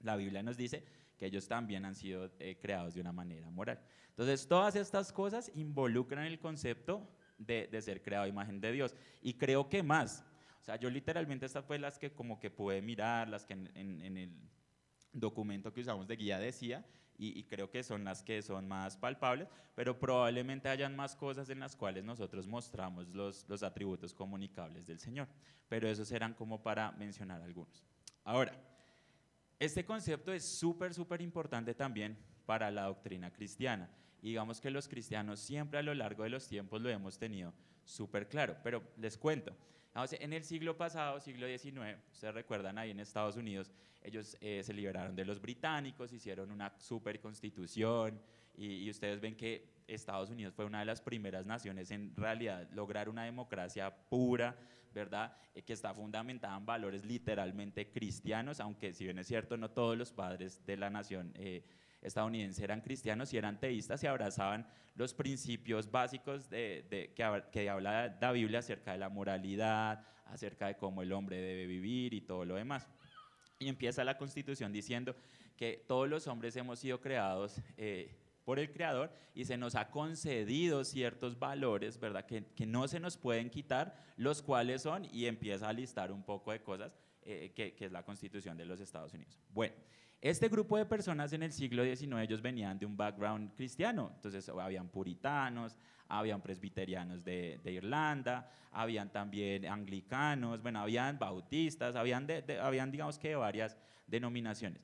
[0.00, 0.84] La Biblia nos dice
[1.16, 3.80] que ellos también han sido eh, creados de una manera moral.
[4.10, 8.94] Entonces, todas estas cosas involucran el concepto de, ser creado a imagen de Dios.
[9.20, 10.24] Y creo que más.
[10.60, 14.16] O sea, yo literalmente estas fue las que como que pude mirar, las que en,
[14.16, 14.32] el
[15.12, 16.84] documento que usamos de guía decía,
[17.18, 19.46] y, creo que son las que son más palpables,
[19.76, 24.98] pero probablemente hayan más cosas en las cuales nosotros mostramos los, los atributos comunicables del
[24.98, 25.28] Señor.
[25.68, 27.84] Pero esos eran como para mencionar algunos.
[28.24, 28.52] Ahora,
[29.64, 33.88] este concepto es súper, súper importante también para la doctrina cristiana.
[34.20, 37.54] Y digamos que los cristianos siempre a lo largo de los tiempos lo hemos tenido
[37.84, 38.56] súper claro.
[38.64, 39.56] Pero les cuento,
[39.94, 43.70] en el siglo pasado, siglo XIX, ustedes recuerdan ahí en Estados Unidos,
[44.02, 48.20] ellos eh, se liberaron de los británicos, hicieron una super constitución
[48.56, 53.08] y, ustedes ven que Estados Unidos fue una de las primeras naciones en realidad lograr
[53.08, 54.56] una democracia pura,
[54.92, 55.36] ¿verdad?
[55.54, 59.96] Eh, que está fundamentada en valores literalmente cristianos, aunque si bien es cierto, no todos
[59.96, 61.64] los padres de la nación eh,
[62.00, 68.16] estadounidenses eran cristianos y eran teístas y abrazaban los principios básicos de, que, que habla
[68.20, 72.44] la Biblia acerca de la moralidad, acerca de cómo el hombre debe vivir y todo
[72.44, 72.88] lo demás.
[73.58, 75.14] Y empieza la constitución diciendo
[75.56, 79.90] que todos los hombres hemos sido creados eh, por el Creador y se nos ha
[79.90, 82.26] concedido ciertos valores, ¿verdad?
[82.26, 86.22] Que, que, no se nos pueden quitar, los cuales son, y empieza a listar un
[86.22, 89.38] poco de cosas eh, que, que, es la constitución de los Estados Unidos.
[89.50, 89.74] Bueno,
[90.20, 94.48] este grupo de personas en el siglo XIX, ellos venían de un background cristiano, entonces
[94.48, 95.76] habían puritanos,
[96.06, 102.28] habían presbiterianos de, Irlanda, habían también anglicanos, bueno, habían bautistas, habían,
[102.60, 103.76] habían digamos que varias
[104.06, 104.80] denominaciones.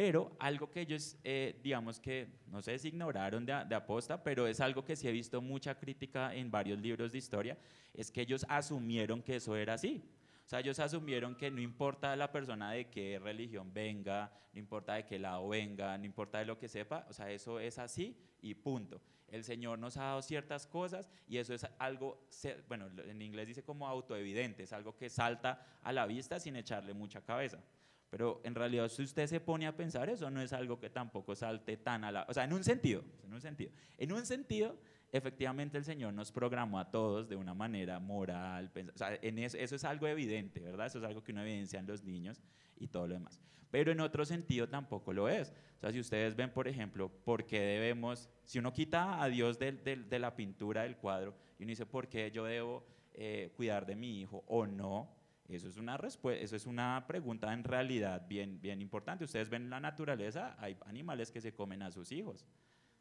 [0.00, 4.46] Pero algo que ellos, eh, digamos que, no sé si ignoraron de, de, aposta, pero
[4.46, 7.58] es algo que sí he visto mucha crítica en varios libros de historia,
[7.92, 10.02] es que ellos asumieron que eso era así.
[10.46, 14.94] O sea, ellos asumieron que no importa la persona de qué religión venga, no importa
[14.94, 18.16] de qué lado venga, no importa de lo que sepa, o sea, eso es así
[18.40, 19.02] y punto.
[19.28, 22.26] El Señor nos ha dado ciertas cosas y eso es algo,
[22.68, 26.94] bueno, en inglés dice como autoevidente, es algo que salta a la vista sin echarle
[26.94, 27.62] mucha cabeza.
[28.10, 31.36] Pero en realidad, si usted se pone a pensar, eso no es algo que tampoco
[31.36, 32.26] salte tan a la...
[32.28, 33.70] O sea, en un sentido, en un sentido.
[33.98, 34.76] En un sentido,
[35.12, 39.56] efectivamente el Señor nos programó a todos de una manera moral, o sea, en eso,
[39.56, 40.86] eso, es algo evidente, ¿verdad?
[40.86, 42.42] Eso es algo que uno evidencia en los niños
[42.76, 43.40] y todo lo demás.
[43.70, 45.52] Pero en otro sentido tampoco lo es.
[45.76, 49.58] O sea, si ustedes ven, por ejemplo, por qué debemos, si uno quita a Dios
[49.58, 53.86] de, de, la pintura del cuadro y uno dice, ¿por qué yo debo eh, cuidar
[53.86, 55.08] de mi hijo o no?
[55.50, 59.24] Eso es, una eso es una pregunta en realidad bien, bien importante.
[59.24, 62.46] Ustedes ven en la naturaleza, hay animales que se comen a sus hijos,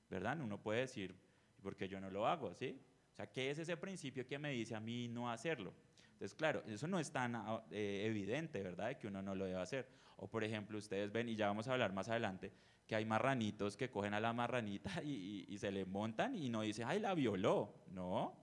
[0.10, 0.40] ¿verdad?
[0.42, 1.16] Uno puede decir,
[1.62, 2.82] porque yo no lo hago, ¿sí?
[3.12, 5.74] O sea, ¿qué es ese principio que me dice a mí no hacerlo?
[6.14, 8.88] Entonces, claro, eso no es tan ah, eh, evidente, ¿verdad?
[8.88, 9.88] De que uno no lo debe hacer.
[10.18, 12.52] O, por ejemplo, ustedes ven, y ya vamos a hablar más adelante,
[12.86, 16.88] que hay marranitos que cogen a la marranita y, se le montan y no dicen,
[16.90, 17.74] ay, la violó.
[17.92, 18.36] No,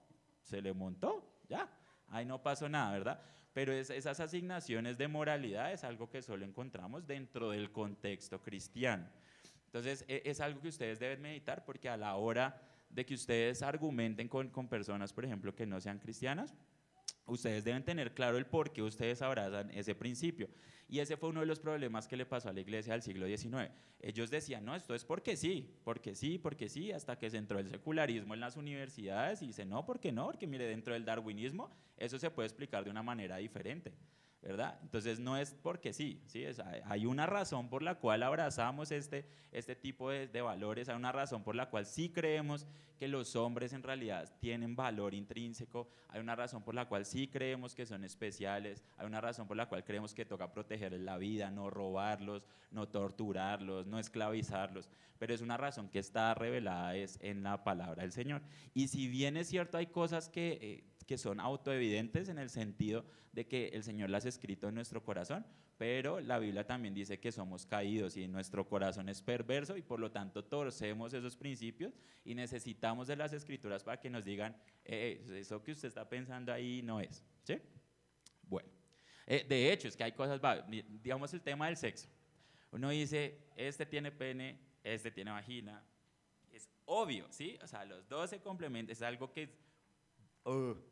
[0.42, 1.68] se le montó, ya.
[2.08, 3.20] Ahí no pasó nada, ¿verdad?
[3.56, 9.08] Pero es, esas asignaciones de moralidad es algo que solo encontramos dentro del contexto cristiano.
[9.64, 13.62] Entonces, e, es algo que ustedes deben meditar porque a la hora de que ustedes
[13.62, 16.54] argumenten con, con personas, por ejemplo, que no sean cristianas,
[17.26, 20.48] ustedes deben tener claro el por qué ustedes abrazan ese principio.
[20.88, 23.26] Y ese fue uno de los problemas que le pasó a la iglesia del siglo
[23.26, 23.70] XIX.
[24.00, 27.58] Ellos decían, no, esto es porque sí, porque sí, porque sí, hasta que se entró
[27.58, 30.26] el secularismo en las universidades y dice, no, ¿por qué no?
[30.26, 33.92] Porque mire, dentro del darwinismo eso se puede explicar de una manera diferente.
[34.46, 34.78] ¿Verdad?
[34.82, 36.44] Entonces no es porque sí, ¿sí?
[36.84, 41.10] hay una razón por la cual abrazamos este, este tipo de, de, valores, hay una
[41.10, 42.64] razón por la cual sí creemos
[42.96, 47.26] que los hombres en realidad tienen valor intrínseco, hay una razón por la cual sí
[47.26, 51.18] creemos que son especiales, hay una razón por la cual creemos que toca protegerles la
[51.18, 57.18] vida, no robarlos, no torturarlos, no esclavizarlos, pero es una razón que está revelada es
[57.20, 58.42] en la palabra del Señor.
[58.74, 60.58] Y si bien es cierto, hay cosas que...
[60.62, 64.74] Eh, que son autoevidentes en el sentido de que el Señor las ha escrito en
[64.74, 65.46] nuestro corazón,
[65.78, 70.00] pero la Biblia también dice que somos caídos y nuestro corazón es perverso y por
[70.00, 71.92] lo tanto torcemos esos principios
[72.24, 76.08] y necesitamos de las escrituras para que nos digan, eh, eh, eso que usted está
[76.08, 77.22] pensando ahí no es.
[77.44, 77.58] ¿sí?
[78.42, 78.68] Bueno,
[79.26, 80.40] eh, de hecho es que hay cosas,
[81.02, 82.08] digamos el tema del sexo.
[82.72, 85.84] Uno dice, este tiene pene, este tiene vagina,
[86.52, 87.58] es obvio, ¿sí?
[87.62, 89.65] O sea, los dos se complementan, es algo que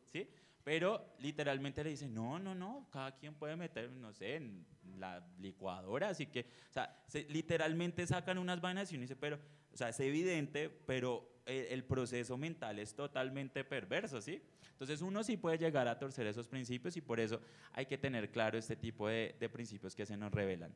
[0.06, 0.28] ¿sí?
[0.62, 4.66] Pero literalmente le dicen, no, no, no, cada quien puede meter, no sé, en
[4.98, 9.38] la licuadora, así que, o sea, literalmente sacan unas vainas y uno dice, pero,
[9.72, 14.42] o sea, es evidente, pero el, proceso mental es totalmente perverso, ¿sí?
[14.70, 17.40] Entonces uno sí puede llegar a torcer esos principios y por eso
[17.72, 20.72] hay que tener claro este tipo de, principios que se nos revelan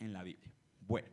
[0.00, 0.50] en la Biblia.
[0.80, 1.08] Bueno,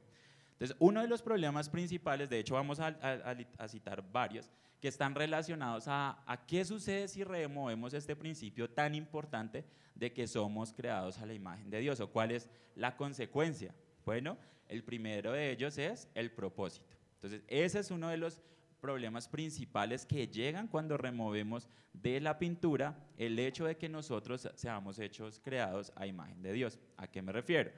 [0.62, 4.48] entonces uno de los problemas principales, de hecho vamos a citar varios,
[4.80, 10.28] que están relacionados a, a qué sucede si removemos este principio tan importante de que
[10.28, 13.74] somos creados a la imagen de Dios o cuál es la consecuencia.
[14.06, 16.96] Bueno, el primero de ellos es el propósito.
[17.16, 18.40] Entonces, ese es uno de los
[18.80, 25.00] problemas principales que llegan cuando removemos de la pintura el hecho de que nosotros seamos
[25.00, 26.78] hechos creados a imagen de Dios.
[26.98, 27.72] ¿A qué me refiero?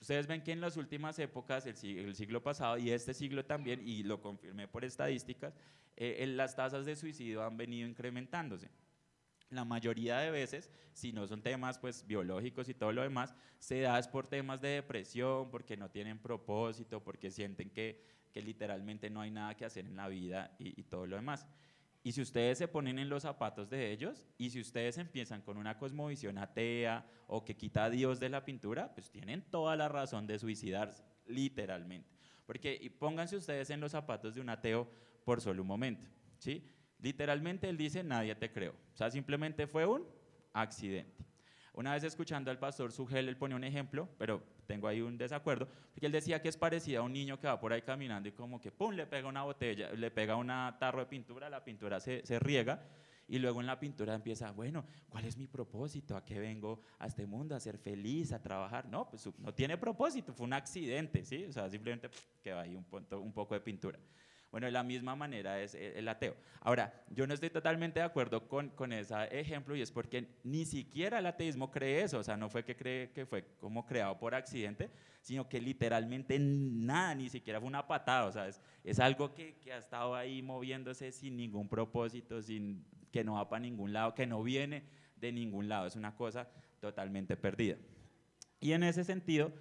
[0.00, 4.04] Ustedes ven que en las últimas épocas, el siglo, pasado y este siglo también, y
[4.04, 5.54] lo confirmé por estadísticas,
[5.96, 8.70] eh, las tasas de suicidio han venido incrementándose.
[9.50, 13.80] La mayoría de veces, si no son temas pues, biológicos y todo lo demás, se
[13.80, 19.10] da es por temas de depresión, porque no tienen propósito, porque sienten que, que literalmente
[19.10, 21.46] no hay nada que hacer en la vida y, y todo lo demás.
[22.08, 25.58] Y si ustedes se ponen en los zapatos de ellos y si ustedes empiezan con
[25.58, 29.90] una cosmovisión atea o que quita a Dios de la pintura, pues tienen toda la
[29.90, 32.08] razón de suicidarse, literalmente.
[32.46, 34.90] Porque y pónganse ustedes en los zapatos de un ateo
[35.22, 36.06] por solo un momento,
[36.38, 36.66] ¿sí?
[36.98, 38.72] Literalmente él dice, nadie te creo.
[38.94, 40.06] O sea, simplemente fue un
[40.54, 41.26] accidente.
[41.74, 45.66] Una vez escuchando al pastor Sugel, él pone un ejemplo, pero tengo ahí un desacuerdo,
[45.92, 48.32] porque él decía que es parecido a un niño que va por ahí caminando y
[48.32, 51.98] como que, ¡pum!, le pega una botella, le pega una tarro de pintura, la pintura
[52.00, 52.84] se, se riega,
[53.26, 56.16] y luego en la pintura empieza, bueno, ¿cuál es mi propósito?
[56.16, 57.54] ¿A qué vengo a este mundo?
[57.54, 58.32] ¿A ser feliz?
[58.32, 58.86] ¿A trabajar?
[58.88, 61.44] No, pues no tiene propósito, fue un accidente, ¿sí?
[61.44, 62.10] O sea, simplemente
[62.42, 62.86] queda ahí un,
[63.18, 63.98] un poco de pintura.
[64.50, 66.34] Bueno, de la misma manera es el ateo.
[66.60, 70.64] Ahora, yo no estoy totalmente de acuerdo con, con ese ejemplo y es porque ni
[70.64, 74.18] siquiera el ateísmo cree eso, o sea, no fue que cree que fue como creado
[74.18, 78.98] por accidente, sino que literalmente nada, ni siquiera fue una patada, o sea, es, es
[78.98, 83.60] algo que, que, ha estado ahí moviéndose sin ningún propósito, sin, que no va para
[83.60, 84.84] ningún lado, que no viene
[85.16, 86.48] de ningún lado, es una cosa
[86.80, 87.76] totalmente perdida.
[88.60, 89.52] Y en ese sentido,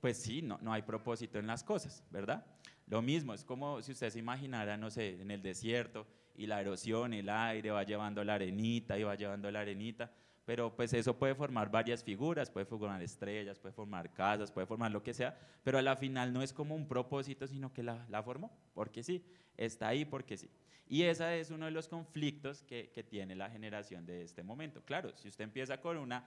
[0.00, 2.44] pues sí, no, no hay propósito en las cosas, ¿verdad?
[2.86, 6.60] Lo mismo, es como si usted se imaginara, no sé, en el desierto y la
[6.60, 10.10] erosión, el aire va llevando la arenita y va llevando la arenita,
[10.46, 14.90] pero pues eso puede formar varias figuras, puede formar estrellas, puede formar casas, puede formar
[14.90, 18.06] lo que sea, pero a la final no es como un propósito, sino que la,
[18.08, 19.22] la formó, porque sí,
[19.56, 20.50] está ahí porque sí.
[20.86, 24.82] Y ese es uno de los conflictos que, que tiene la generación de este momento.
[24.82, 26.26] Claro, si usted empieza con una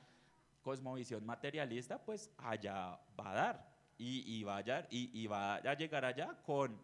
[0.62, 6.80] cosmovisión materialista, pues allá va a dar, y, vaya, y, va a llegar allá con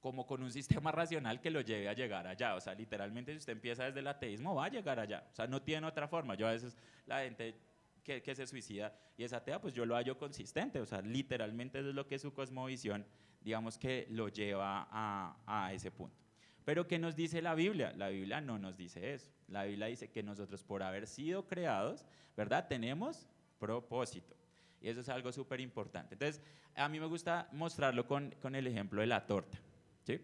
[0.00, 2.56] como con un sistema racional que lo lleve a llegar allá.
[2.56, 5.26] O sea, literalmente si usted empieza desde el ateísmo, va a llegar allá.
[5.32, 6.34] O sea, no tiene otra forma.
[6.34, 7.54] Yo a veces la gente
[8.02, 10.78] que, que se suicida y es atea, pues yo lo hallo consistente.
[10.78, 13.06] O sea, literalmente eso es lo que su cosmovisión,
[13.40, 16.23] digamos que lo lleva a, a ese punto.
[16.64, 17.92] Pero ¿qué nos dice la Biblia?
[17.96, 19.30] La Biblia no nos dice eso.
[19.48, 22.04] La Biblia dice que nosotros por haber sido creados,
[22.36, 22.66] ¿verdad?
[22.68, 24.34] Tenemos propósito.
[24.80, 26.14] Y eso es algo súper importante.
[26.14, 26.42] Entonces,
[26.74, 29.58] a mí me gusta mostrarlo con, con el ejemplo de la torta.
[30.04, 30.20] ¿sí?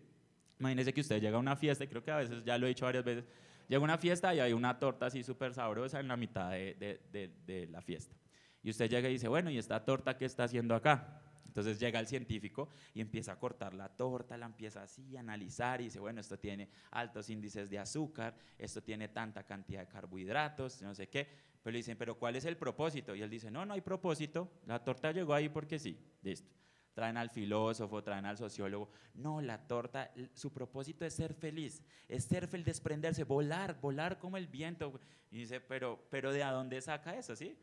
[0.58, 2.84] Imagínese que usted llega a una fiesta, creo que a veces ya lo he dicho
[2.84, 3.24] varias veces,
[3.68, 7.00] llega a una fiesta y hay una torta así súper sabrosa en la mitad de,
[7.10, 8.14] de, de, la fiesta.
[8.62, 11.22] Y usted llega y dice, bueno, ¿y esta torta qué está haciendo acá?
[11.50, 15.80] Entonces llega el científico y empieza a cortar la torta, la empieza así a analizar
[15.80, 20.80] y dice, bueno, esto tiene altos índices de azúcar, esto tiene tanta cantidad de carbohidratos,
[20.82, 21.26] no sé qué.
[21.60, 23.16] Pero le dicen, ¿pero cuál es el propósito?
[23.16, 26.48] Y él dice, no, no hay propósito, la torta llegó ahí porque sí, listo.
[26.94, 28.88] traen al filósofo, traen al sociólogo.
[29.14, 34.36] No, la torta, su propósito es ser feliz, es ser feliz, desprenderse, volar, volar como
[34.36, 35.00] el viento.
[35.32, 37.34] Y dice, pero, pero ¿de dónde saca eso?
[37.34, 37.58] ¿Sí?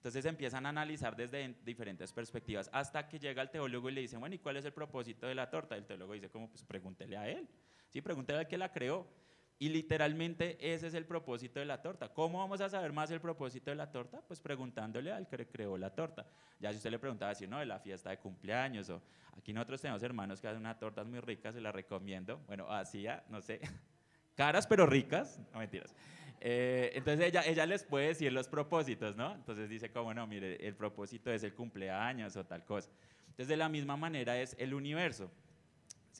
[0.00, 4.18] Entonces empiezan a analizar desde diferentes perspectivas hasta que llega el teólogo y le dicen,
[4.18, 5.76] bueno, ¿y cuál es el propósito de la torta?
[5.76, 7.46] El teólogo dice, como, pues pregúntele a él.
[7.90, 9.06] Sí, pregúntele al que la creó.
[9.58, 12.08] Y literalmente ese es el propósito de la torta.
[12.14, 14.22] ¿Cómo vamos a saber más el propósito de la torta?
[14.26, 16.26] Pues preguntándole al que creó la torta.
[16.58, 19.02] Ya si usted le preguntaba si no, de la fiesta de cumpleaños o
[19.36, 22.38] aquí nosotros tenemos hermanos que hacen unas tortas muy ricas, se las recomiendo.
[22.46, 23.60] Bueno, hacía, no sé,
[24.34, 25.94] caras pero ricas, no mentiras.
[26.42, 29.34] Eh, entonces ella, les puede decir los propósitos, ¿no?
[29.34, 32.90] Entonces dice como, no, mire, el propósito es el cumpleaños o tal cosa.
[33.28, 35.30] Entonces de la misma manera es el universo.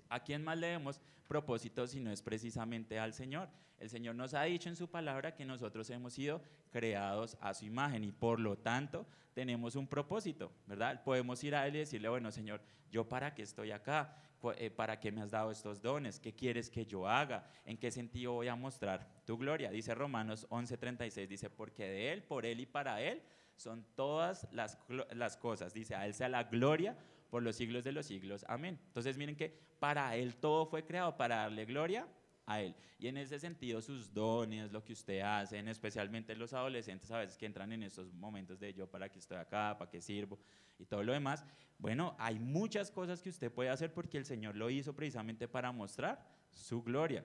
[0.08, 3.48] ¿A quién más leemos propósitos si no es precisamente al Señor?
[3.78, 7.64] El Señor nos ha dicho en su palabra que nosotros hemos sido creados a su
[7.64, 11.02] imagen y por lo tanto tenemos un propósito, ¿verdad?
[11.02, 14.16] Podemos ir a Él y decirle, bueno, Señor, ¿yo para qué estoy acá?
[14.56, 16.18] Eh, ¿Para qué me has dado estos dones?
[16.18, 17.46] ¿Qué quieres que yo haga?
[17.64, 19.70] ¿En qué sentido voy a mostrar tu gloria?
[19.70, 23.22] Dice Romanos 11:36, dice, porque de Él, por Él y para Él
[23.56, 24.78] son todas las,
[25.12, 25.74] las cosas.
[25.74, 26.96] Dice, a Él sea la gloria
[27.28, 28.44] por los siglos de los siglos.
[28.48, 28.78] Amén.
[28.86, 32.06] Entonces miren que para Él todo fue creado, para darle gloria
[32.50, 32.74] a Él.
[32.98, 37.38] Y en ese sentido sus dones, lo que usted hace, especialmente los adolescentes a veces
[37.38, 40.36] que entran en estos momentos de yo para qué estoy acá, para qué sirvo
[40.78, 41.44] y todo lo demás,
[41.78, 45.70] bueno, hay muchas cosas que usted puede hacer porque el Señor lo hizo precisamente para
[45.70, 47.24] mostrar su gloria.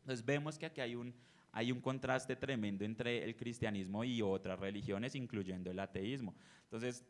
[0.00, 1.14] Entonces vemos que aquí hay un,
[1.52, 6.34] hay un contraste tremendo entre el cristianismo y otras religiones, incluyendo el ateísmo.
[6.64, 7.04] Entonces,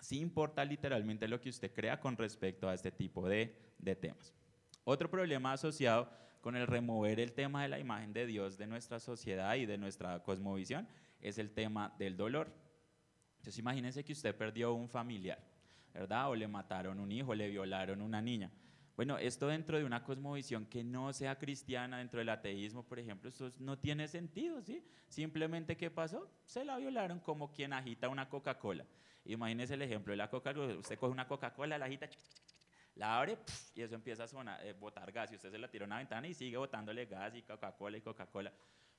[0.00, 4.34] sí importa literalmente lo que usted crea con respecto a este tipo de, de temas.
[4.84, 6.10] Otro problema asociado
[6.44, 9.78] con el remover el tema de la imagen de Dios de nuestra sociedad y de
[9.78, 10.86] nuestra cosmovisión
[11.18, 12.52] es el tema del dolor.
[13.38, 15.38] Entonces imagínense que usted perdió un familiar,
[15.94, 16.28] ¿verdad?
[16.28, 18.50] O le mataron un hijo, le violaron una niña.
[18.94, 23.30] Bueno, esto dentro de una cosmovisión que no sea cristiana, dentro del ateísmo, por ejemplo,
[23.30, 24.84] esto no tiene sentido, ¿sí?
[25.08, 26.30] Simplemente, ¿qué pasó?
[26.44, 28.84] Se la violaron como quien agita una Coca-Cola.
[29.24, 30.74] Imagínense el ejemplo de la Coca-Cola.
[30.74, 32.06] Usted coge una Coca-Cola, la agita,
[32.96, 33.38] la abre
[33.74, 35.98] y eso empieza a sonar, eh, botar gas y usted se la tira a una
[35.98, 38.52] ventana y sigue botándole gas y Coca-Cola y Coca-Cola.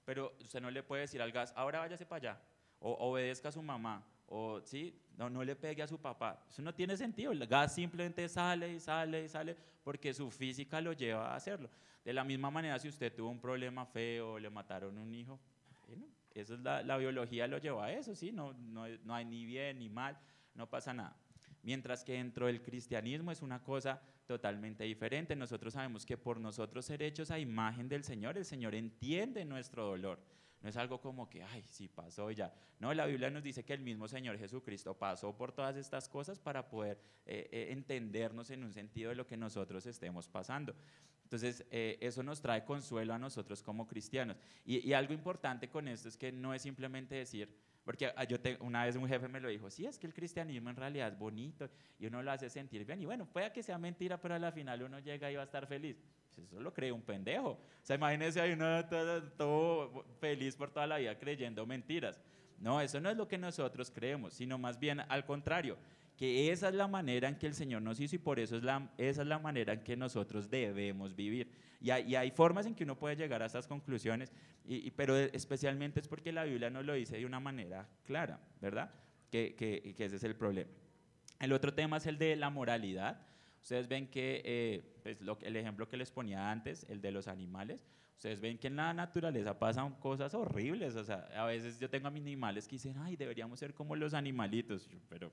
[0.03, 2.41] Pero usted no le puede decir al gas, ahora váyase para allá,
[2.79, 6.43] o obedezca a su mamá, o sí, no, no le pegue a su papá.
[6.49, 7.31] Eso no tiene sentido.
[7.31, 11.69] El gas simplemente sale y sale y sale porque su física lo lleva a hacerlo.
[12.03, 15.39] De la misma manera, si usted tuvo un problema feo, le mataron un hijo,
[15.88, 19.25] bueno, eso es la, la biología lo lleva a eso, sí, no, no, no hay
[19.25, 20.17] ni bien ni mal,
[20.53, 21.15] no pasa nada.
[21.65, 25.36] Mientras que dentro del cristianismo es una cosa totalmente diferente.
[25.36, 29.84] Nosotros sabemos que por nosotros ser hechos a imagen del Señor, el Señor entiende nuestro
[29.84, 30.19] dolor.
[30.62, 32.54] No es algo como que, ay, sí pasó ya.
[32.80, 36.39] No, la Biblia nos dice que el mismo Señor Jesucristo pasó por todas estas cosas
[36.39, 40.75] para poder eh, eh, entendernos en un sentido de lo que nosotros estemos pasando.
[41.23, 44.38] Entonces, eh, eso nos trae consuelo a nosotros como cristianos.
[44.63, 48.37] Y, y algo importante con esto es que no es simplemente decir, porque ah, yo
[48.61, 51.17] una vez un jefe me lo dijo, sí, es que el cristianismo en realidad es
[51.17, 51.69] bonito
[51.99, 52.99] y uno lo hace sentir bien.
[52.99, 55.45] Y bueno, puede que sea mentira, pero a la final uno llega y va a
[55.45, 56.01] estar feliz.
[56.33, 57.51] Pues eso lo cree un pendejo.
[57.51, 58.83] O sea, imagínense hay uno
[59.37, 62.19] todo, feliz por toda la vida creyendo mentiras.
[62.59, 65.77] No, eso no es lo que nosotros creemos, sino más bien al contrario,
[66.17, 68.63] que esa es la manera en que el Señor nos hizo y por eso es
[68.63, 71.51] la, esa es la manera en que nosotros debemos vivir.
[71.82, 74.32] Y hay, formas en que uno puede llegar a estas conclusiones,
[74.65, 78.91] y, pero especialmente es porque la Biblia nos lo dice de una manera clara, ¿verdad?
[79.30, 80.71] Que, que, que ese es el problema.
[81.39, 83.21] El otro tema es el de la moralidad.
[83.62, 87.28] Ustedes ven que, eh, pues lo, el ejemplo que les ponía antes, el de los
[87.28, 90.95] animales, ustedes ven que en la naturaleza pasan cosas horribles.
[90.95, 93.95] O sea, a veces yo tengo a mis animales que dicen, ay, deberíamos ser como
[93.95, 94.89] los animalitos.
[95.10, 95.32] pero,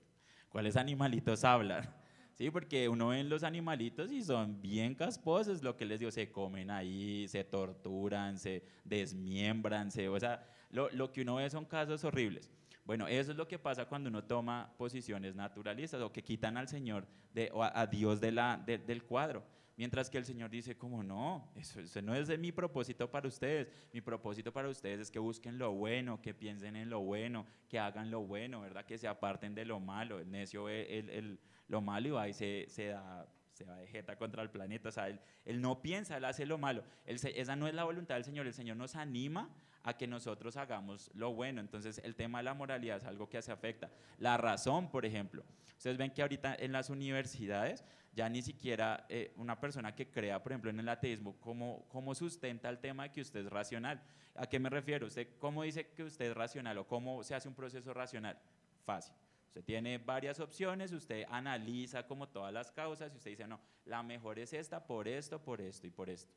[0.52, 1.92] ¿cuáles animalitos hablan?
[2.34, 6.32] Sí, porque uno ve los animalitos y son bien casposos, lo que les digo, se
[6.32, 11.66] comen ahí, se torturan, se desmiembran, se, o sea, lo, lo, que uno ve son
[11.66, 12.50] casos horribles.
[12.84, 16.68] Bueno, eso es lo que pasa cuando uno toma posiciones naturalistas o que quitan al
[16.68, 19.44] Señor de, o a, Dios de la, del cuadro.
[19.76, 23.68] Mientras que el Señor dice, como no, eso, eso, no es mi propósito para ustedes.
[23.92, 27.78] Mi propósito para ustedes es que busquen lo bueno, que piensen en lo bueno, que
[27.78, 28.84] hagan lo bueno, ¿verdad?
[28.84, 30.18] Que se aparten de lo malo.
[30.18, 33.76] El necio ve el, el lo malo y va y se, se da se va
[33.76, 36.84] de jeta contra el planeta, o sea, él, él no piensa, él hace lo malo,
[37.04, 39.50] esa no es la voluntad del Señor, el Señor nos anima
[39.84, 43.40] a que nosotros hagamos lo bueno, entonces el tema de la moralidad es algo que
[43.42, 43.90] se afecta.
[44.18, 45.44] La razón, por ejemplo,
[45.76, 50.42] ustedes ven que ahorita en las universidades ya ni siquiera eh, una persona que crea,
[50.42, 54.02] por ejemplo, en el ateísmo, ¿cómo, ¿cómo sustenta el tema de que usted es racional?
[54.34, 55.06] ¿A qué me refiero?
[55.06, 58.38] ¿Usted cómo dice que usted es racional o cómo se hace un proceso racional?
[58.84, 59.14] Fácil
[59.52, 64.02] Usted tiene varias opciones, usted analiza como todas las causas y usted dice, no, la
[64.02, 66.32] mejor es esta por esto, por esto y por esto.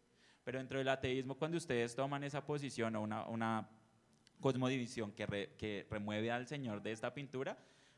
[0.46, 3.68] Pero dentro del ateísmo, cuando ustedes toman esa posición o una, una
[4.40, 7.58] cosmodivisión que, que remueve al Señor de esta pintura,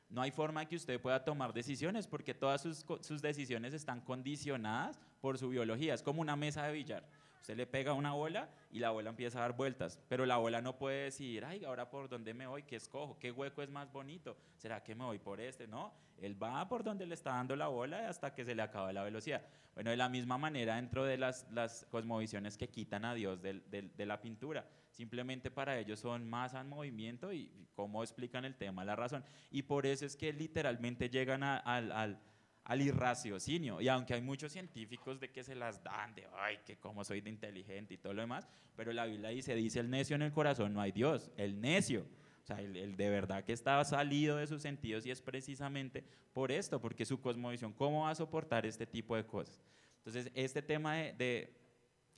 [0.09, 4.97] no hay forma que usted pueda tomar decisiones porque todas sus, sus, decisiones están condicionadas
[5.19, 5.93] por su biología.
[5.93, 7.05] Es como una mesa de billar.
[7.47, 10.61] Usted le pega una bola y la bola empieza a dar vueltas, pero la bola
[10.61, 13.89] no puede decir, ay, ahora por dónde me voy, qué escojo, qué hueco es más
[13.89, 17.55] bonito, será que me voy por este, no, él va por donde le está dando
[17.55, 19.45] la bola hasta que se le acaba la velocidad.
[19.75, 23.61] Bueno, de la misma manera dentro de las, las cosmovisiones que quitan a Dios de,
[23.61, 28.83] de, la pintura, simplemente para ellos son masa en movimiento y cómo explican el tema,
[28.83, 29.23] la razón.
[29.51, 32.19] Y por eso es que literalmente llegan al, al
[32.67, 33.79] al irraciocinio.
[33.79, 37.21] Y aunque hay muchos científicos de que se las dan, de, ay, que como soy
[37.21, 38.45] de inteligente y todo lo demás,
[38.75, 42.05] pero la Biblia dice, dice el necio en el corazón, no hay Dios, el necio.
[42.43, 46.03] O sea, el, de verdad que está salido de sus sentidos y es precisamente
[46.33, 49.61] por esto, porque su cosmovisión, ¿cómo va a soportar este tipo de cosas?
[49.99, 51.53] Entonces, este tema de,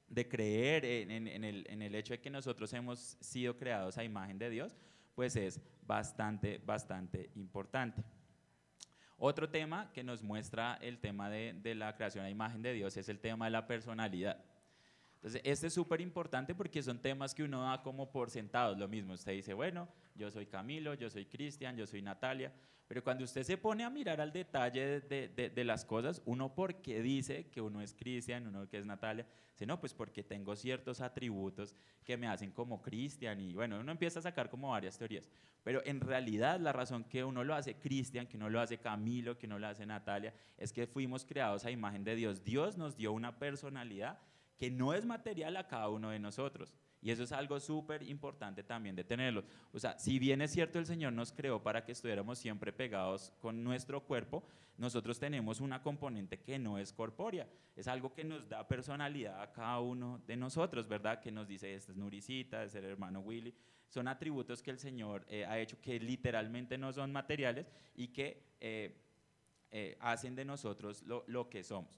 [0.08, 4.04] de, creer en, en, el, en el hecho de que nosotros hemos sido creados a
[4.04, 4.76] imagen de Dios,
[5.14, 8.04] pues es bastante, bastante importante.
[9.22, 13.10] Otro tema que nos muestra el tema de, la creación a imagen de Dios es
[13.10, 14.38] el tema de la personalidad.
[15.20, 18.78] Entonces, este es súper importante porque son temas que uno da como por sentados.
[18.78, 22.54] Lo mismo, usted dice, bueno, yo soy Camilo, yo soy Cristian, yo soy Natalia,
[22.88, 27.48] pero cuando usted se pone a mirar al detalle de, las cosas, uno porque dice
[27.52, 31.76] que uno es Cristian, uno que es Natalia, dice, no, pues porque tengo ciertos atributos
[32.04, 35.30] que me hacen como Cristian y bueno, uno empieza a sacar como varias teorías.
[35.64, 39.38] Pero en realidad la razón que uno lo hace Cristian, que uno lo hace Camilo,
[39.38, 42.44] que uno lo hace Natalia, es que fuimos creados a imagen de Dios.
[42.44, 44.18] Dios nos dio una personalidad
[44.60, 46.74] que no es material a cada uno de nosotros.
[47.02, 49.46] Y eso es algo súper importante también de tenerlo.
[49.72, 53.32] O sea, si bien es cierto el Señor nos creó para que estuviéramos siempre pegados
[53.40, 54.44] con nuestro cuerpo,
[54.78, 57.48] nosotros tenemos una componente que no es corpórea.
[57.74, 61.22] Es algo que nos da personalidad a cada uno de nosotros, ¿verdad?
[61.22, 63.56] Que nos dice, esta es Nuricita, es el hermano Willy.
[63.88, 68.44] Son atributos que el Señor eh, ha hecho que literalmente no son materiales y que
[68.60, 68.94] eh,
[69.72, 71.98] eh, hacen de nosotros lo, lo que somos.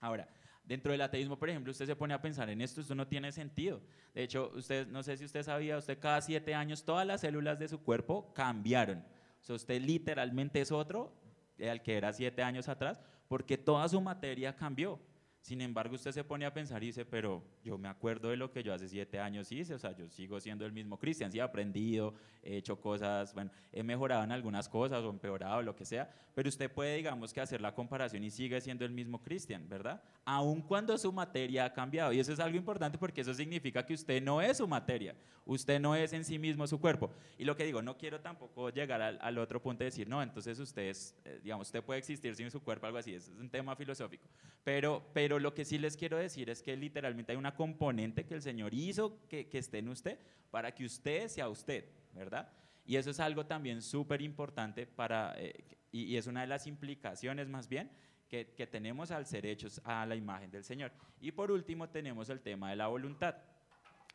[0.00, 0.26] Ahora,
[0.64, 3.32] Dentro del ateísmo, por ejemplo, usted se pone a pensar en esto, esto no tiene
[3.32, 3.80] sentido.
[4.14, 7.58] De hecho, usted, no sé si usted sabía, usted cada siete años todas las células
[7.58, 8.98] de su cuerpo cambiaron.
[8.98, 11.12] O sea, usted literalmente es otro
[11.60, 15.00] al que era siete años atrás, porque toda su materia cambió.
[15.42, 18.52] Sin embargo, usted se pone a pensar y dice, pero yo me acuerdo de lo
[18.52, 21.38] que yo hace siete años hice, o sea, yo sigo siendo el mismo Cristian, sí
[21.38, 22.14] he aprendido,
[22.44, 26.48] he hecho cosas, bueno, he mejorado en algunas cosas o empeorado, lo que sea, pero
[26.48, 30.02] usted puede, digamos, que hacer la comparación y sigue siendo el mismo Cristian, ¿verdad?
[30.24, 32.12] Aun cuando su materia ha cambiado.
[32.12, 35.14] Y eso es algo importante porque eso significa que usted no es su materia,
[35.44, 37.10] usted no es en sí mismo su cuerpo.
[37.36, 40.58] Y lo que digo, no quiero tampoco llegar al, otro punto de decir, no, entonces
[40.58, 43.76] usted es, eh, digamos, usted puede existir sin su cuerpo, algo así, es un tema
[43.76, 44.26] filosófico.
[44.64, 48.26] Pero, pero pero lo que sí les quiero decir es que literalmente hay una componente
[48.26, 50.18] que el Señor hizo que, esté en usted
[50.50, 52.52] para que usted sea usted, ¿verdad?
[52.84, 55.54] Y eso es algo también súper importante para, eh,
[55.90, 57.90] y, es una de las implicaciones más bien
[58.28, 60.92] que, tenemos al ser hechos a la imagen del Señor.
[61.18, 63.34] Y por último tenemos el tema de la voluntad.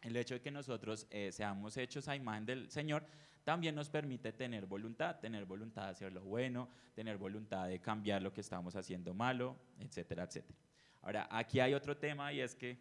[0.03, 3.03] El hecho de que nosotros eh, seamos hechos a imagen del Señor
[3.43, 8.21] también nos permite tener voluntad, tener voluntad de hacer lo bueno, tener voluntad de cambiar
[8.21, 10.66] lo que estamos haciendo malo, etcétera, etcétera.
[11.07, 12.77] Ahora, aquí hay otro tema y es que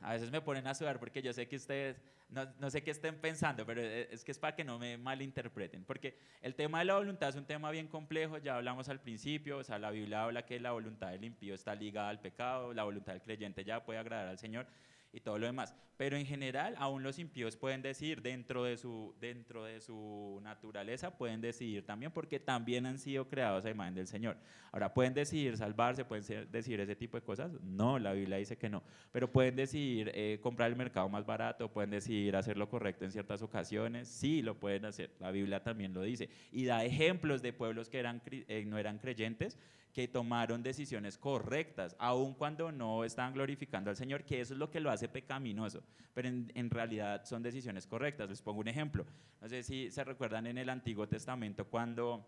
[0.00, 3.20] a veces me ponen a sudar porque yo sé que ustedes, no, sé qué estén
[3.20, 5.84] pensando, pero e, es que es para que no me malinterpreten.
[5.84, 9.58] Porque el tema de la voluntad es un tema bien complejo, ya hablamos al principio,
[9.58, 12.84] o sea, la Biblia habla que la voluntad del impío está ligada al pecado, la
[12.84, 14.68] voluntad del creyente ya puede agradar al Señor
[15.12, 15.74] y todo lo demás.
[15.96, 21.16] Pero en general, aún los impíos pueden decidir dentro de su, dentro de su naturaleza,
[21.16, 24.36] pueden decidir también porque también han sido creados a imagen del Señor.
[24.72, 26.04] Ahora, ¿pueden decidir salvarse?
[26.04, 27.50] ¿Pueden decidir ese tipo de cosas?
[27.62, 28.82] No, la Biblia dice que no.
[29.10, 33.12] Pero pueden decidir eh, comprar el mercado más barato, pueden decidir hacer lo correcto en
[33.12, 34.06] ciertas ocasiones.
[34.06, 35.12] Sí, lo pueden hacer.
[35.18, 36.28] La Biblia también lo dice.
[36.52, 39.56] Y da ejemplos de pueblos que eran, eh, no eran creyentes
[39.96, 44.70] que tomaron decisiones correctas, aun cuando no estaban glorificando al Señor, que eso es lo
[44.70, 45.82] que lo hace pecaminoso,
[46.12, 48.28] pero en, realidad son decisiones correctas.
[48.28, 49.06] Les pongo un ejemplo.
[49.40, 52.26] No sé si se recuerdan en el Antiguo Testamento cuando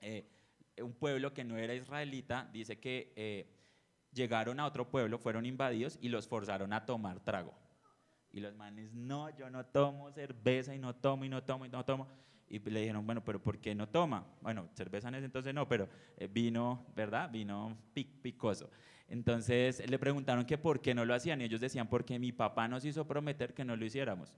[0.00, 0.28] eh,
[0.82, 3.48] un pueblo que no era israelita dice que eh,
[4.12, 7.54] llegaron a otro pueblo, fueron invadidos y los forzaron a tomar trago.
[8.32, 11.68] Y los manes, no, yo no tomo cerveza y no tomo y no tomo y
[11.68, 12.08] no tomo
[12.50, 14.26] y le dijeron, bueno, pero ¿por qué no toma?
[14.40, 17.30] Bueno, cerveza en ese entonces no, pero eh, vino, ¿verdad?
[17.30, 18.70] Vino picoso.
[19.08, 22.68] Entonces le preguntaron que por qué no lo hacían y ellos decían, porque mi papá
[22.68, 24.34] nos hizo prometer que no lo hiciéramos.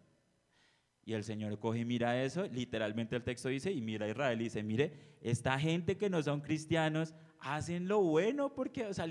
[1.05, 4.41] Y el Señor coge y mira eso, literalmente el texto dice, y mira a Israel
[4.41, 9.09] y dice, mire, esta gente que no son cristianos hacen lo bueno porque o sea,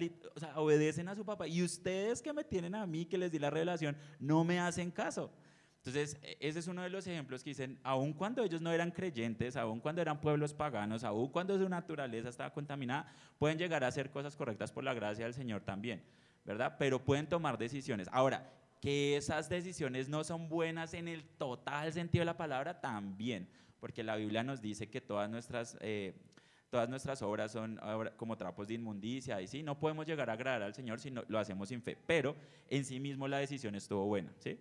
[0.55, 1.47] obedecen a su papá.
[1.47, 4.91] Y ustedes que me tienen a mí, que les di la revelación, no me hacen
[4.91, 5.31] caso.
[5.79, 8.91] Entonces, e, ese es uno de los ejemplos que dicen, aun cuando ellos no eran
[8.91, 13.87] creyentes, aun cuando eran pueblos paganos, aun cuando su naturaleza estaba contaminada, pueden llegar a
[13.87, 16.03] hacer cosas correctas por la gracia del Señor también,
[16.45, 16.75] ¿verdad?
[16.77, 18.09] Pero pueden tomar decisiones.
[18.11, 18.51] Ahora,
[18.81, 23.47] que esas decisiones no son buenas en el total sentido de la palabra, también,
[23.79, 26.13] porque la Biblia nos dice que todas nuestras, eh,
[26.69, 27.79] todas nuestras obras son
[28.15, 31.23] como trapos de inmundicia, y sí, no podemos llegar a agradar al Señor si no,
[31.27, 32.35] lo hacemos sin fe, pero
[32.69, 34.59] en sí mismo la decisión estuvo buena, ¿sí?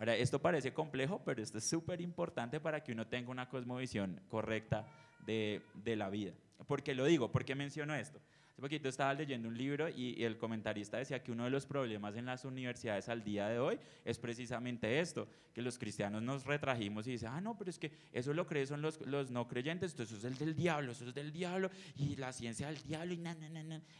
[0.00, 4.18] Ahora, esto parece complejo, pero esto es súper importante para que uno tenga una cosmovisión
[4.28, 4.88] correcta
[5.26, 6.32] de, de la vida.
[6.66, 7.30] ¿Por qué lo digo?
[7.30, 8.18] ¿Por qué menciono esto?
[8.60, 12.26] Poquito estaba leyendo un libro y, el comentarista decía que uno de los problemas en
[12.26, 17.12] las universidades al día de hoy es precisamente esto, que los cristianos nos retrajimos y
[17.12, 20.18] dicen, ah, no, pero es que eso lo creen son los, los no creyentes, entonces
[20.18, 23.18] eso es el del diablo, eso es del diablo, y la ciencia del diablo, y,
[23.18, 23.34] na,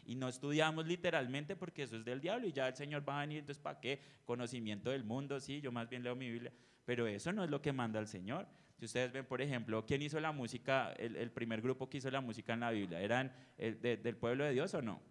[0.04, 3.20] y no estudiamos literalmente porque eso es del diablo, y ya el Señor va a
[3.22, 4.00] venir, entonces ¿para qué?
[4.24, 6.52] Conocimiento del mundo, sí, yo más bien leo mi Biblia,
[6.84, 8.46] pero eso no es lo que manda el Señor.
[8.80, 12.22] Si ustedes ven, por ejemplo, ¿quién hizo la música, el, primer grupo que hizo la
[12.22, 12.98] música en la Biblia?
[13.02, 15.02] ¿Eran eh, del pueblo de Dios o no?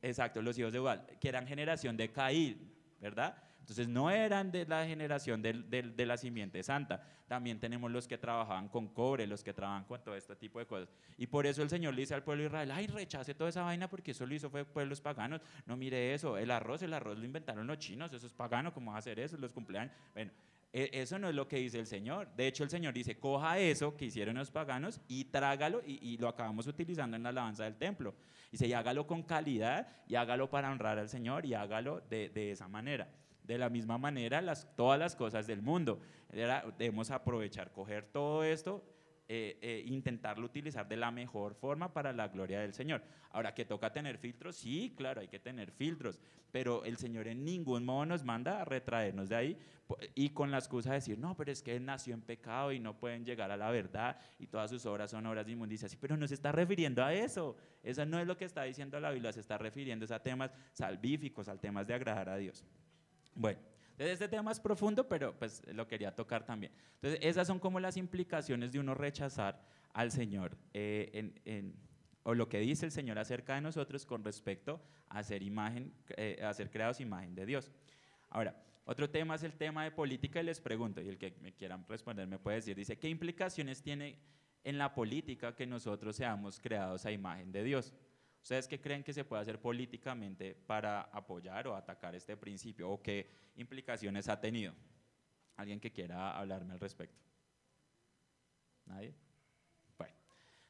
[0.00, 3.36] Exacto, los hijos de Ubal, que eran generación de Caín, ¿verdad?
[3.58, 7.04] Entonces no eran de la generación de, la simiente santa.
[7.26, 10.66] También tenemos los que trabajaban con cobre, los que trabajan con todo este tipo de
[10.66, 10.88] cosas.
[11.16, 13.62] Y por eso el Señor le dice al pueblo de Israel, ay, rechace toda esa
[13.62, 15.40] vaina porque eso lo hizo fue pueblos paganos.
[15.66, 18.92] No mire eso, el arroz, el arroz lo inventaron los chinos, eso es pagano, ¿cómo
[18.92, 19.36] va a hacer eso?
[19.36, 19.92] Los cumpleaños.
[20.14, 20.30] Bueno,
[20.72, 22.28] eso no es lo que dice el Señor.
[22.36, 26.28] De hecho, el Señor dice, coja eso que hicieron los paganos y trágalo, y, lo
[26.28, 28.14] acabamos utilizando en la alabanza del templo.
[28.52, 32.68] Dice, y hágalo con calidad, y hágalo para honrar al Señor, y hágalo de, esa
[32.68, 33.08] manera.
[33.42, 36.00] De la misma manera, las, todas las cosas del mundo.
[36.78, 38.84] Debemos aprovechar, coger todo esto
[39.32, 43.00] eh, eh, intentarlo utilizar de la mejor forma para la gloria del Señor.
[43.30, 44.56] Ahora, ¿que toca tener filtros?
[44.56, 46.18] Sí, claro, hay que tener filtros,
[46.50, 49.58] pero el Señor en ningún modo nos manda a retraernos de ahí
[50.16, 52.80] y con la excusa de decir, no, pero es que Él nació en pecado y
[52.80, 55.88] no pueden llegar a la verdad y todas sus obras son obras de inmundicia.
[56.00, 57.56] Pero no se está refiriendo a eso.
[57.84, 61.46] Eso no es lo que está diciendo la Biblia, se está refiriendo a temas salvíficos,
[61.46, 62.64] a temas de agradar a Dios.
[63.36, 63.69] Bueno.
[64.08, 66.72] Este tema es profundo, pero pues lo quería tocar también.
[66.94, 71.30] Entonces, esas son como las implicaciones de uno rechazar al Señor eh,
[72.22, 74.80] o lo que dice el Señor acerca de nosotros con respecto
[75.10, 77.70] a ser, imagen, eh, a creados imagen de Dios.
[78.30, 81.52] Ahora, otro tema es el tema de política y les pregunto, y el que me
[81.52, 84.18] quieran responder me puede decir, dice, ¿qué implicaciones tiene
[84.64, 87.92] en la política que nosotros seamos creados a imagen de Dios?
[88.42, 92.90] ¿Ustedes qué creen que se puede hacer políticamente para apoyar o atacar este principio?
[92.90, 94.74] ¿O qué implicaciones ha tenido?
[95.56, 97.20] ¿Alguien que quiera hablarme al respecto?
[98.86, 99.14] ¿Nadie?
[99.98, 100.14] Bueno,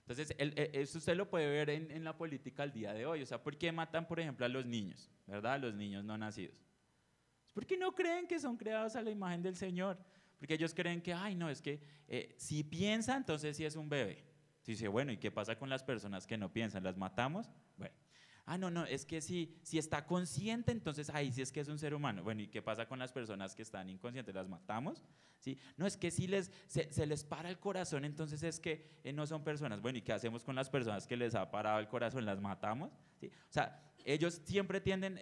[0.00, 3.22] entonces, eso usted lo puede ver en, la política al día de hoy.
[3.22, 5.08] O sea, ¿por qué matan, por ejemplo, a los niños?
[5.26, 5.54] ¿Verdad?
[5.54, 6.56] A los niños no nacidos.
[7.46, 9.96] Es porque no creen que son creados a la imagen del Señor.
[10.38, 13.88] Porque ellos creen que, ay, no, es que eh, si piensa, entonces sí es un
[13.88, 14.29] bebé.
[14.70, 16.84] Dice, bueno, ¿y qué pasa con las personas que no piensan?
[16.84, 17.50] ¿Las matamos?
[17.76, 17.92] Bueno.
[18.46, 21.66] Ah, no, no, es que si, si está consciente, entonces ahí sí es que es
[21.66, 22.22] un ser humano.
[22.22, 24.32] Bueno, ¿y qué pasa con las personas que están inconscientes?
[24.32, 25.04] ¿Las matamos?
[25.40, 25.58] ¿Sí?
[25.76, 29.26] No, es que si les, se, les para el corazón, entonces es que eh, no
[29.26, 29.80] son personas.
[29.80, 32.24] Bueno, ¿y qué hacemos con las personas que les ha parado el corazón?
[32.24, 32.92] ¿Las matamos?
[33.18, 33.26] ¿Sí?
[33.26, 35.18] O sea, ellos siempre tienden,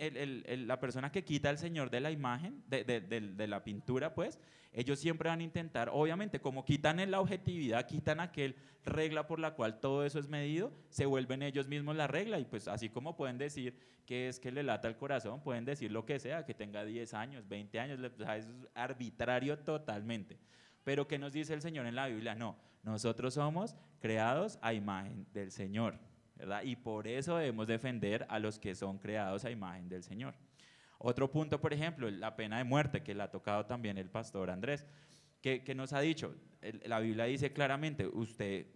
[0.66, 4.38] la persona que quita al Señor de la imagen, de, la pintura, pues,
[4.72, 9.38] ellos siempre van a intentar, obviamente, como quitan en la objetividad, quitan aquel regla por
[9.38, 12.88] la cual todo eso es medido, se vuelven ellos mismos la regla y pues así
[12.88, 16.44] como pueden decir que es que le lata el corazón, pueden decir lo que sea,
[16.44, 20.38] que tenga 10 años, 20 años, es arbitrario totalmente.
[20.84, 22.34] Pero ¿qué nos dice el Señor en la Biblia?
[22.34, 25.98] No, nosotros somos creados a imagen del Señor.
[26.64, 30.34] Y por eso debemos defender a los que son creados a imagen del Señor.
[30.98, 34.50] Otro punto, por ejemplo, la pena de muerte, que le ha tocado también el pastor
[34.50, 34.84] Andrés,
[35.40, 36.34] que, nos ha dicho,
[36.84, 38.66] la Biblia dice claramente, usted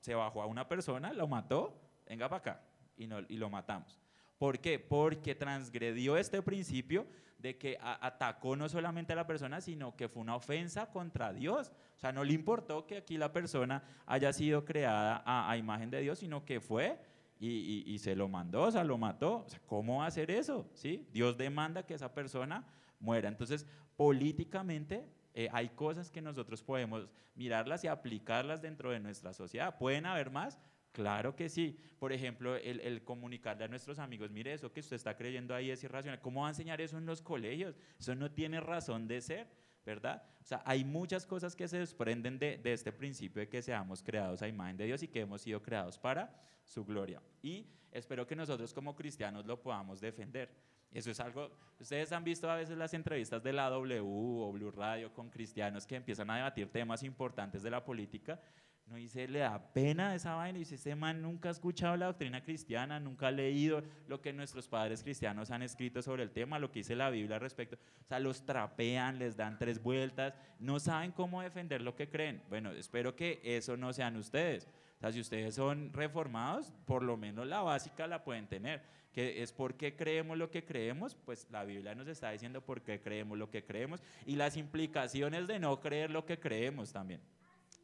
[0.00, 2.62] se bajó a una persona, lo mató, venga para acá,
[2.96, 3.98] y lo matamos.
[4.38, 4.78] ¿Por qué?
[4.78, 7.06] Porque transgredió este principio
[7.38, 11.72] de que atacó no solamente a la persona, sino que fue una ofensa contra Dios.
[11.96, 16.00] O sea, no le importó que aquí la persona haya sido creada a, imagen de
[16.00, 16.98] Dios, sino que fue
[17.40, 19.46] y, se lo mandó, o sea, lo mató.
[19.66, 20.68] ¿cómo va a hacer eso?
[20.74, 21.06] ¿Sí?
[21.12, 22.64] Dios demanda que esa persona
[22.98, 23.28] muera.
[23.28, 23.66] Entonces,
[23.96, 29.78] políticamente eh, hay cosas que nosotros podemos mirarlas y aplicarlas dentro de nuestra sociedad.
[29.78, 30.58] Pueden haber más,
[30.92, 31.78] Claro que sí.
[31.98, 35.70] Por ejemplo, el, el, comunicarle a nuestros amigos, mire, eso que usted está creyendo ahí
[35.70, 36.20] es irracional.
[36.20, 37.76] ¿Cómo va a enseñar eso en los colegios?
[37.98, 39.48] Eso no tiene razón de ser,
[39.84, 40.22] ¿verdad?
[40.40, 44.02] O sea, hay muchas cosas que se desprenden de, de este principio de que seamos
[44.02, 46.34] creados a imagen de Dios y que hemos sido creados para
[46.64, 47.22] su gloria.
[47.42, 50.50] Y espero que nosotros como cristianos lo podamos defender.
[50.92, 54.70] Eso es algo, ustedes han visto a veces las entrevistas de la W o Blue
[54.70, 58.40] Radio con cristianos que empiezan a debatir temas importantes de la política
[58.88, 60.58] no dice, le da pena esa vaina.
[60.58, 64.32] Y dice, este man nunca ha escuchado la doctrina cristiana, nunca ha leído lo que
[64.32, 67.76] nuestros padres cristianos han escrito sobre el tema, lo que dice la Biblia al respecto.
[67.76, 72.42] O sea, los trapean, les dan tres vueltas, no saben cómo defender lo que creen.
[72.48, 74.66] Bueno, espero que eso no sean ustedes.
[74.96, 78.82] O sea, si ustedes son reformados, por lo menos la básica la pueden tener,
[79.12, 82.82] que es por qué creemos lo que creemos, pues la Biblia nos está diciendo por
[82.82, 87.20] qué creemos lo que creemos y las implicaciones de no creer lo que creemos también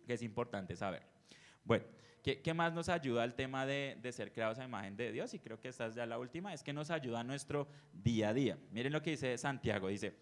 [0.04, 1.02] que es importante saber.
[1.64, 1.84] Bueno,
[2.22, 5.34] ¿qué, ¿qué, más nos ayuda al tema de, de, ser creados a imagen de Dios?
[5.34, 8.30] Y creo que esta es ya la última, es que nos ayuda a nuestro día
[8.30, 8.58] a día.
[8.70, 10.14] Miren lo que dice Santiago, dice,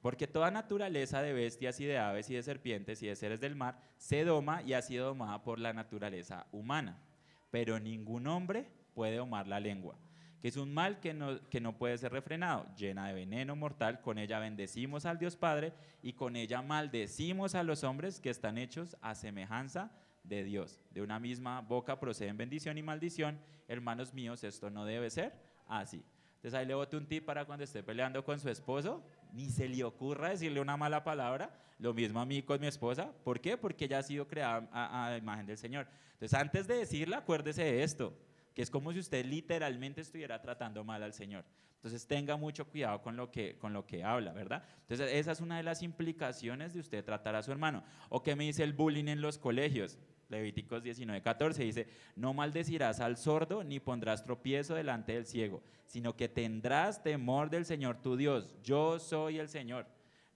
[0.00, 3.56] porque toda naturaleza de bestias y de aves y de serpientes y de seres del
[3.56, 7.02] mar se doma y ha sido domada por la naturaleza humana,
[7.50, 9.98] pero ningún hombre puede domar la lengua
[10.40, 14.00] que es un mal que no, que no puede ser refrenado, llena de veneno mortal,
[14.00, 15.72] con ella bendecimos al Dios Padre
[16.02, 19.90] y con ella maldecimos a los hombres que están hechos a semejanza
[20.22, 20.80] de Dios.
[20.90, 23.38] De una misma boca proceden bendición y maldición.
[23.66, 25.32] Hermanos míos, esto no debe ser
[25.66, 26.04] así.
[26.36, 29.68] Entonces ahí le bote un tip para cuando esté peleando con su esposo, ni se
[29.68, 31.50] le ocurra decirle una mala palabra.
[31.80, 33.12] Lo mismo a mí con mi esposa.
[33.24, 33.56] ¿Por qué?
[33.56, 35.88] Porque ella ha sido creada a, a imagen del Señor.
[36.12, 38.16] Entonces antes de decirle, acuérdese de esto
[38.62, 41.44] es como si usted literalmente estuviera tratando mal al Señor.
[41.76, 44.64] Entonces tenga mucho cuidado con lo que, con lo que habla, ¿verdad?
[44.80, 47.84] Entonces esa es una de las implicaciones de usted tratar a su hermano.
[48.08, 49.96] ¿O qué me dice el bullying en los colegios?
[50.28, 56.16] Levíticos 19, 14 dice, no maldecirás al sordo ni pondrás tropiezo delante del ciego, sino
[56.16, 58.56] que tendrás temor del Señor tu Dios.
[58.62, 59.86] Yo soy el Señor.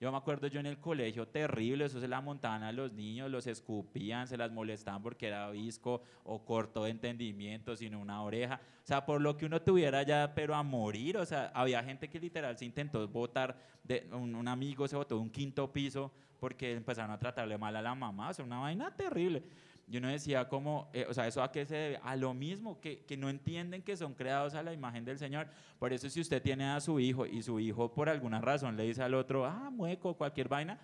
[0.03, 3.31] Yo me acuerdo yo en el colegio, terrible, eso se la montaban a los niños,
[3.31, 8.59] los escupían, se las molestaban porque era visco o corto de entendimiento, sino una oreja.
[8.83, 11.15] O sea, por lo que uno tuviera ya, pero a morir.
[11.15, 15.15] O sea, había gente que literal se intentó votar, de, un, un amigo se votó
[15.15, 18.31] de un quinto piso porque empezaron a tratarle mal a la mamá.
[18.31, 19.41] O sea, una vaina terrible
[19.87, 21.99] yo no decía como, eh, o sea, ¿eso a qué se debe?
[22.03, 25.47] A lo mismo, que, que, no entienden que son creados a la imagen del Señor.
[25.77, 28.83] Por eso si usted tiene a su hijo y su hijo por alguna razón le
[28.83, 30.79] dice al otro, ah, mueco, cualquier vaina,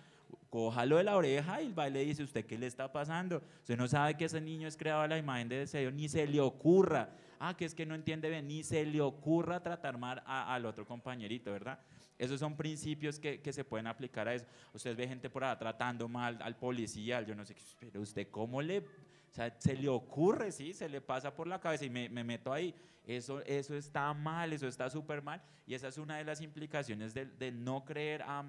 [0.50, 3.42] cójalo de la oreja y el baile dice, ¿usted qué le está pasando?
[3.60, 6.26] Usted no sabe que ese niño es creado a la imagen del Señor, ni se
[6.26, 7.10] le ocurra.
[7.42, 10.84] Ah, que es que no entiende bien, ni se le ocurra tratar mal al otro
[10.84, 11.80] compañerito, ¿verdad?
[12.18, 14.44] Esos son principios que, que, se pueden aplicar a eso.
[14.74, 18.60] Usted ve gente por ahí tratando mal al policía, yo no sé, pero usted cómo
[18.60, 22.10] le, o sea, se le ocurre, sí, se le pasa por la cabeza y me,
[22.10, 22.74] me meto ahí.
[23.06, 25.40] Eso, eso está mal, eso está súper mal.
[25.66, 28.44] Y esa es una de las implicaciones de, de no creer a,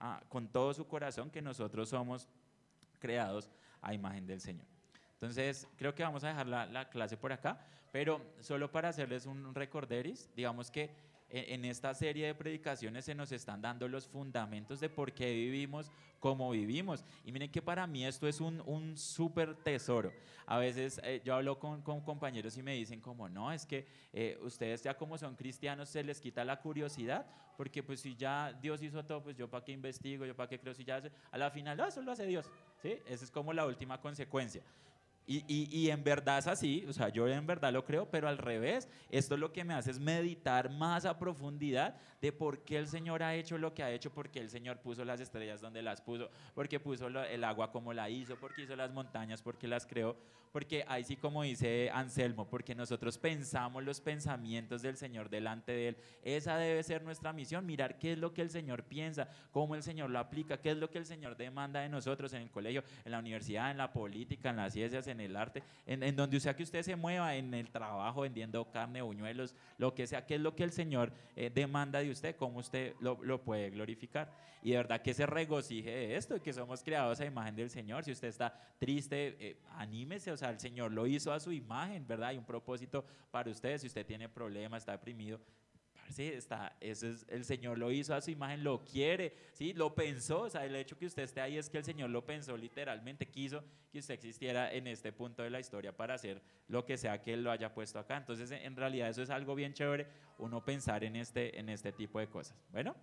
[0.00, 2.26] a, con todo su corazón que nosotros somos
[2.98, 3.50] creados
[3.82, 4.66] a imagen del Señor.
[5.12, 7.60] Entonces, creo que vamos a dejar la, la clase por acá,
[7.92, 10.90] pero solo para hacerles un recorderis, digamos que
[11.32, 15.90] en esta serie de predicaciones se nos están dando los fundamentos de por qué vivimos
[16.20, 17.04] como vivimos.
[17.24, 20.12] Y miren que para mí esto es un, un súper tesoro.
[20.44, 23.86] A veces eh, yo hablo con, con, compañeros y me dicen como, no, es que
[24.12, 27.26] eh, ustedes ya como son cristianos se les quita la curiosidad,
[27.56, 30.58] porque pues si ya Dios hizo todo, pues yo para qué investigo, yo para qué
[30.58, 32.50] creo, si ya a la final, no, eso lo hace Dios.
[32.82, 32.98] ¿sí?
[33.06, 34.62] Esa es como la última consecuencia.
[35.24, 38.28] Y, y, y, en verdad es así, o sea, yo en verdad lo creo, pero
[38.28, 42.78] al revés, esto lo que me hace es meditar más a profundidad de por qué
[42.78, 45.82] el Señor ha hecho lo que ha hecho, porque el Señor puso las estrellas donde
[45.82, 49.86] las puso, porque puso el agua como la hizo, porque hizo las montañas, porque las
[49.86, 50.16] creó,
[50.52, 55.88] porque ahí sí como dice Anselmo, porque nosotros pensamos los pensamientos del Señor delante de
[55.88, 55.96] Él.
[56.22, 59.82] Esa debe ser nuestra misión, mirar qué es lo que el Señor piensa, cómo el
[59.82, 62.84] Señor lo aplica, qué es lo que el Señor demanda de nosotros en el colegio,
[63.04, 66.40] en la universidad, en la política, en las ciencias, en el arte, en, en donde
[66.40, 70.36] sea que usted se mueva, en el trabajo, vendiendo carne, buñuelos, lo que sea, qué
[70.36, 74.32] es lo que el Señor eh, demanda de usted, cómo usted lo, lo puede glorificar.
[74.62, 78.04] Y de verdad que se regocije de esto, que somos creados a imagen del Señor.
[78.04, 82.06] Si usted está triste, eh, anímese, o sea, el Señor lo hizo a su imagen,
[82.06, 82.28] ¿verdad?
[82.28, 83.78] Hay un propósito para usted.
[83.78, 85.40] Si usted tiene problemas, está deprimido,
[86.12, 89.94] sí, está, eso es, el Señor lo hizo a su imagen, lo quiere, sí, lo
[89.94, 92.56] pensó, o sea, el hecho que usted esté ahí es que el Señor lo pensó
[92.56, 96.96] literalmente, quiso que usted existiera en este punto de la historia para hacer lo que
[96.96, 98.16] sea que Él lo haya puesto acá.
[98.16, 100.06] Entonces, en realidad eso es algo bien chévere,
[100.38, 102.56] uno pensar en este, en este tipo de cosas.
[102.70, 102.94] Bueno.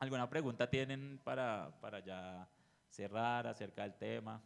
[0.00, 2.48] ¿Alguna pregunta tienen para, para ya
[2.88, 4.40] cerrar acerca del tema?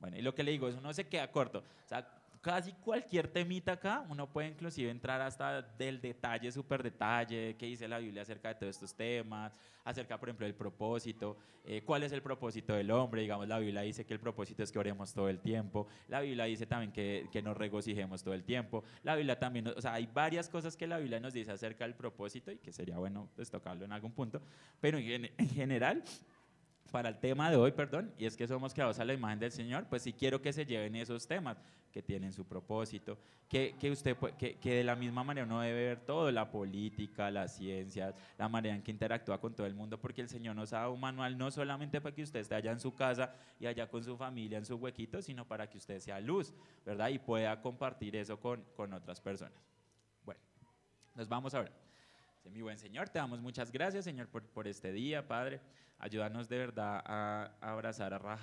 [0.00, 1.60] Bueno, y lo que le digo es uno se queda corto.
[1.84, 7.54] O sea, casi cualquier temita acá, uno puede inclusive entrar hasta del detalle, súper detalle,
[7.58, 11.82] qué dice la Biblia acerca de todos estos temas, acerca, por ejemplo, del propósito, eh,
[11.84, 14.78] cuál es el propósito del hombre, digamos, la Biblia dice que el propósito es que
[14.78, 18.84] oremos todo el tiempo, la Biblia dice también que, que nos regocijemos todo el tiempo,
[19.02, 21.94] la Biblia también, o sea, hay varias cosas que la Biblia nos dice acerca del
[21.94, 24.40] propósito y que sería bueno pues, en algún punto,
[24.80, 26.02] pero en general
[26.90, 29.52] para el tema de hoy, perdón, y es que somos creados a la imagen del
[29.52, 31.56] Señor, pues sí quiero que se lleven esos temas
[31.92, 33.18] que tienen su propósito,
[33.48, 37.30] que, que usted que, que, de la misma manera uno debe ver todo, la política,
[37.30, 40.72] las ciencias, la manera en que interactúa con todo el mundo, porque el Señor nos
[40.72, 43.66] ha dado un manual no solamente para que usted esté allá en su casa y
[43.66, 47.08] allá con su familia en su huequito, sino para que usted sea luz, ¿verdad?
[47.08, 49.58] Y pueda compartir eso con, con otras personas.
[50.24, 50.40] Bueno,
[51.14, 51.72] nos vamos ahora.
[52.52, 55.60] Mi buen Señor, te damos muchas gracias, Señor, por, por este día, Padre.
[56.00, 58.38] Ayúdanos de verdad a, abrazar a Raja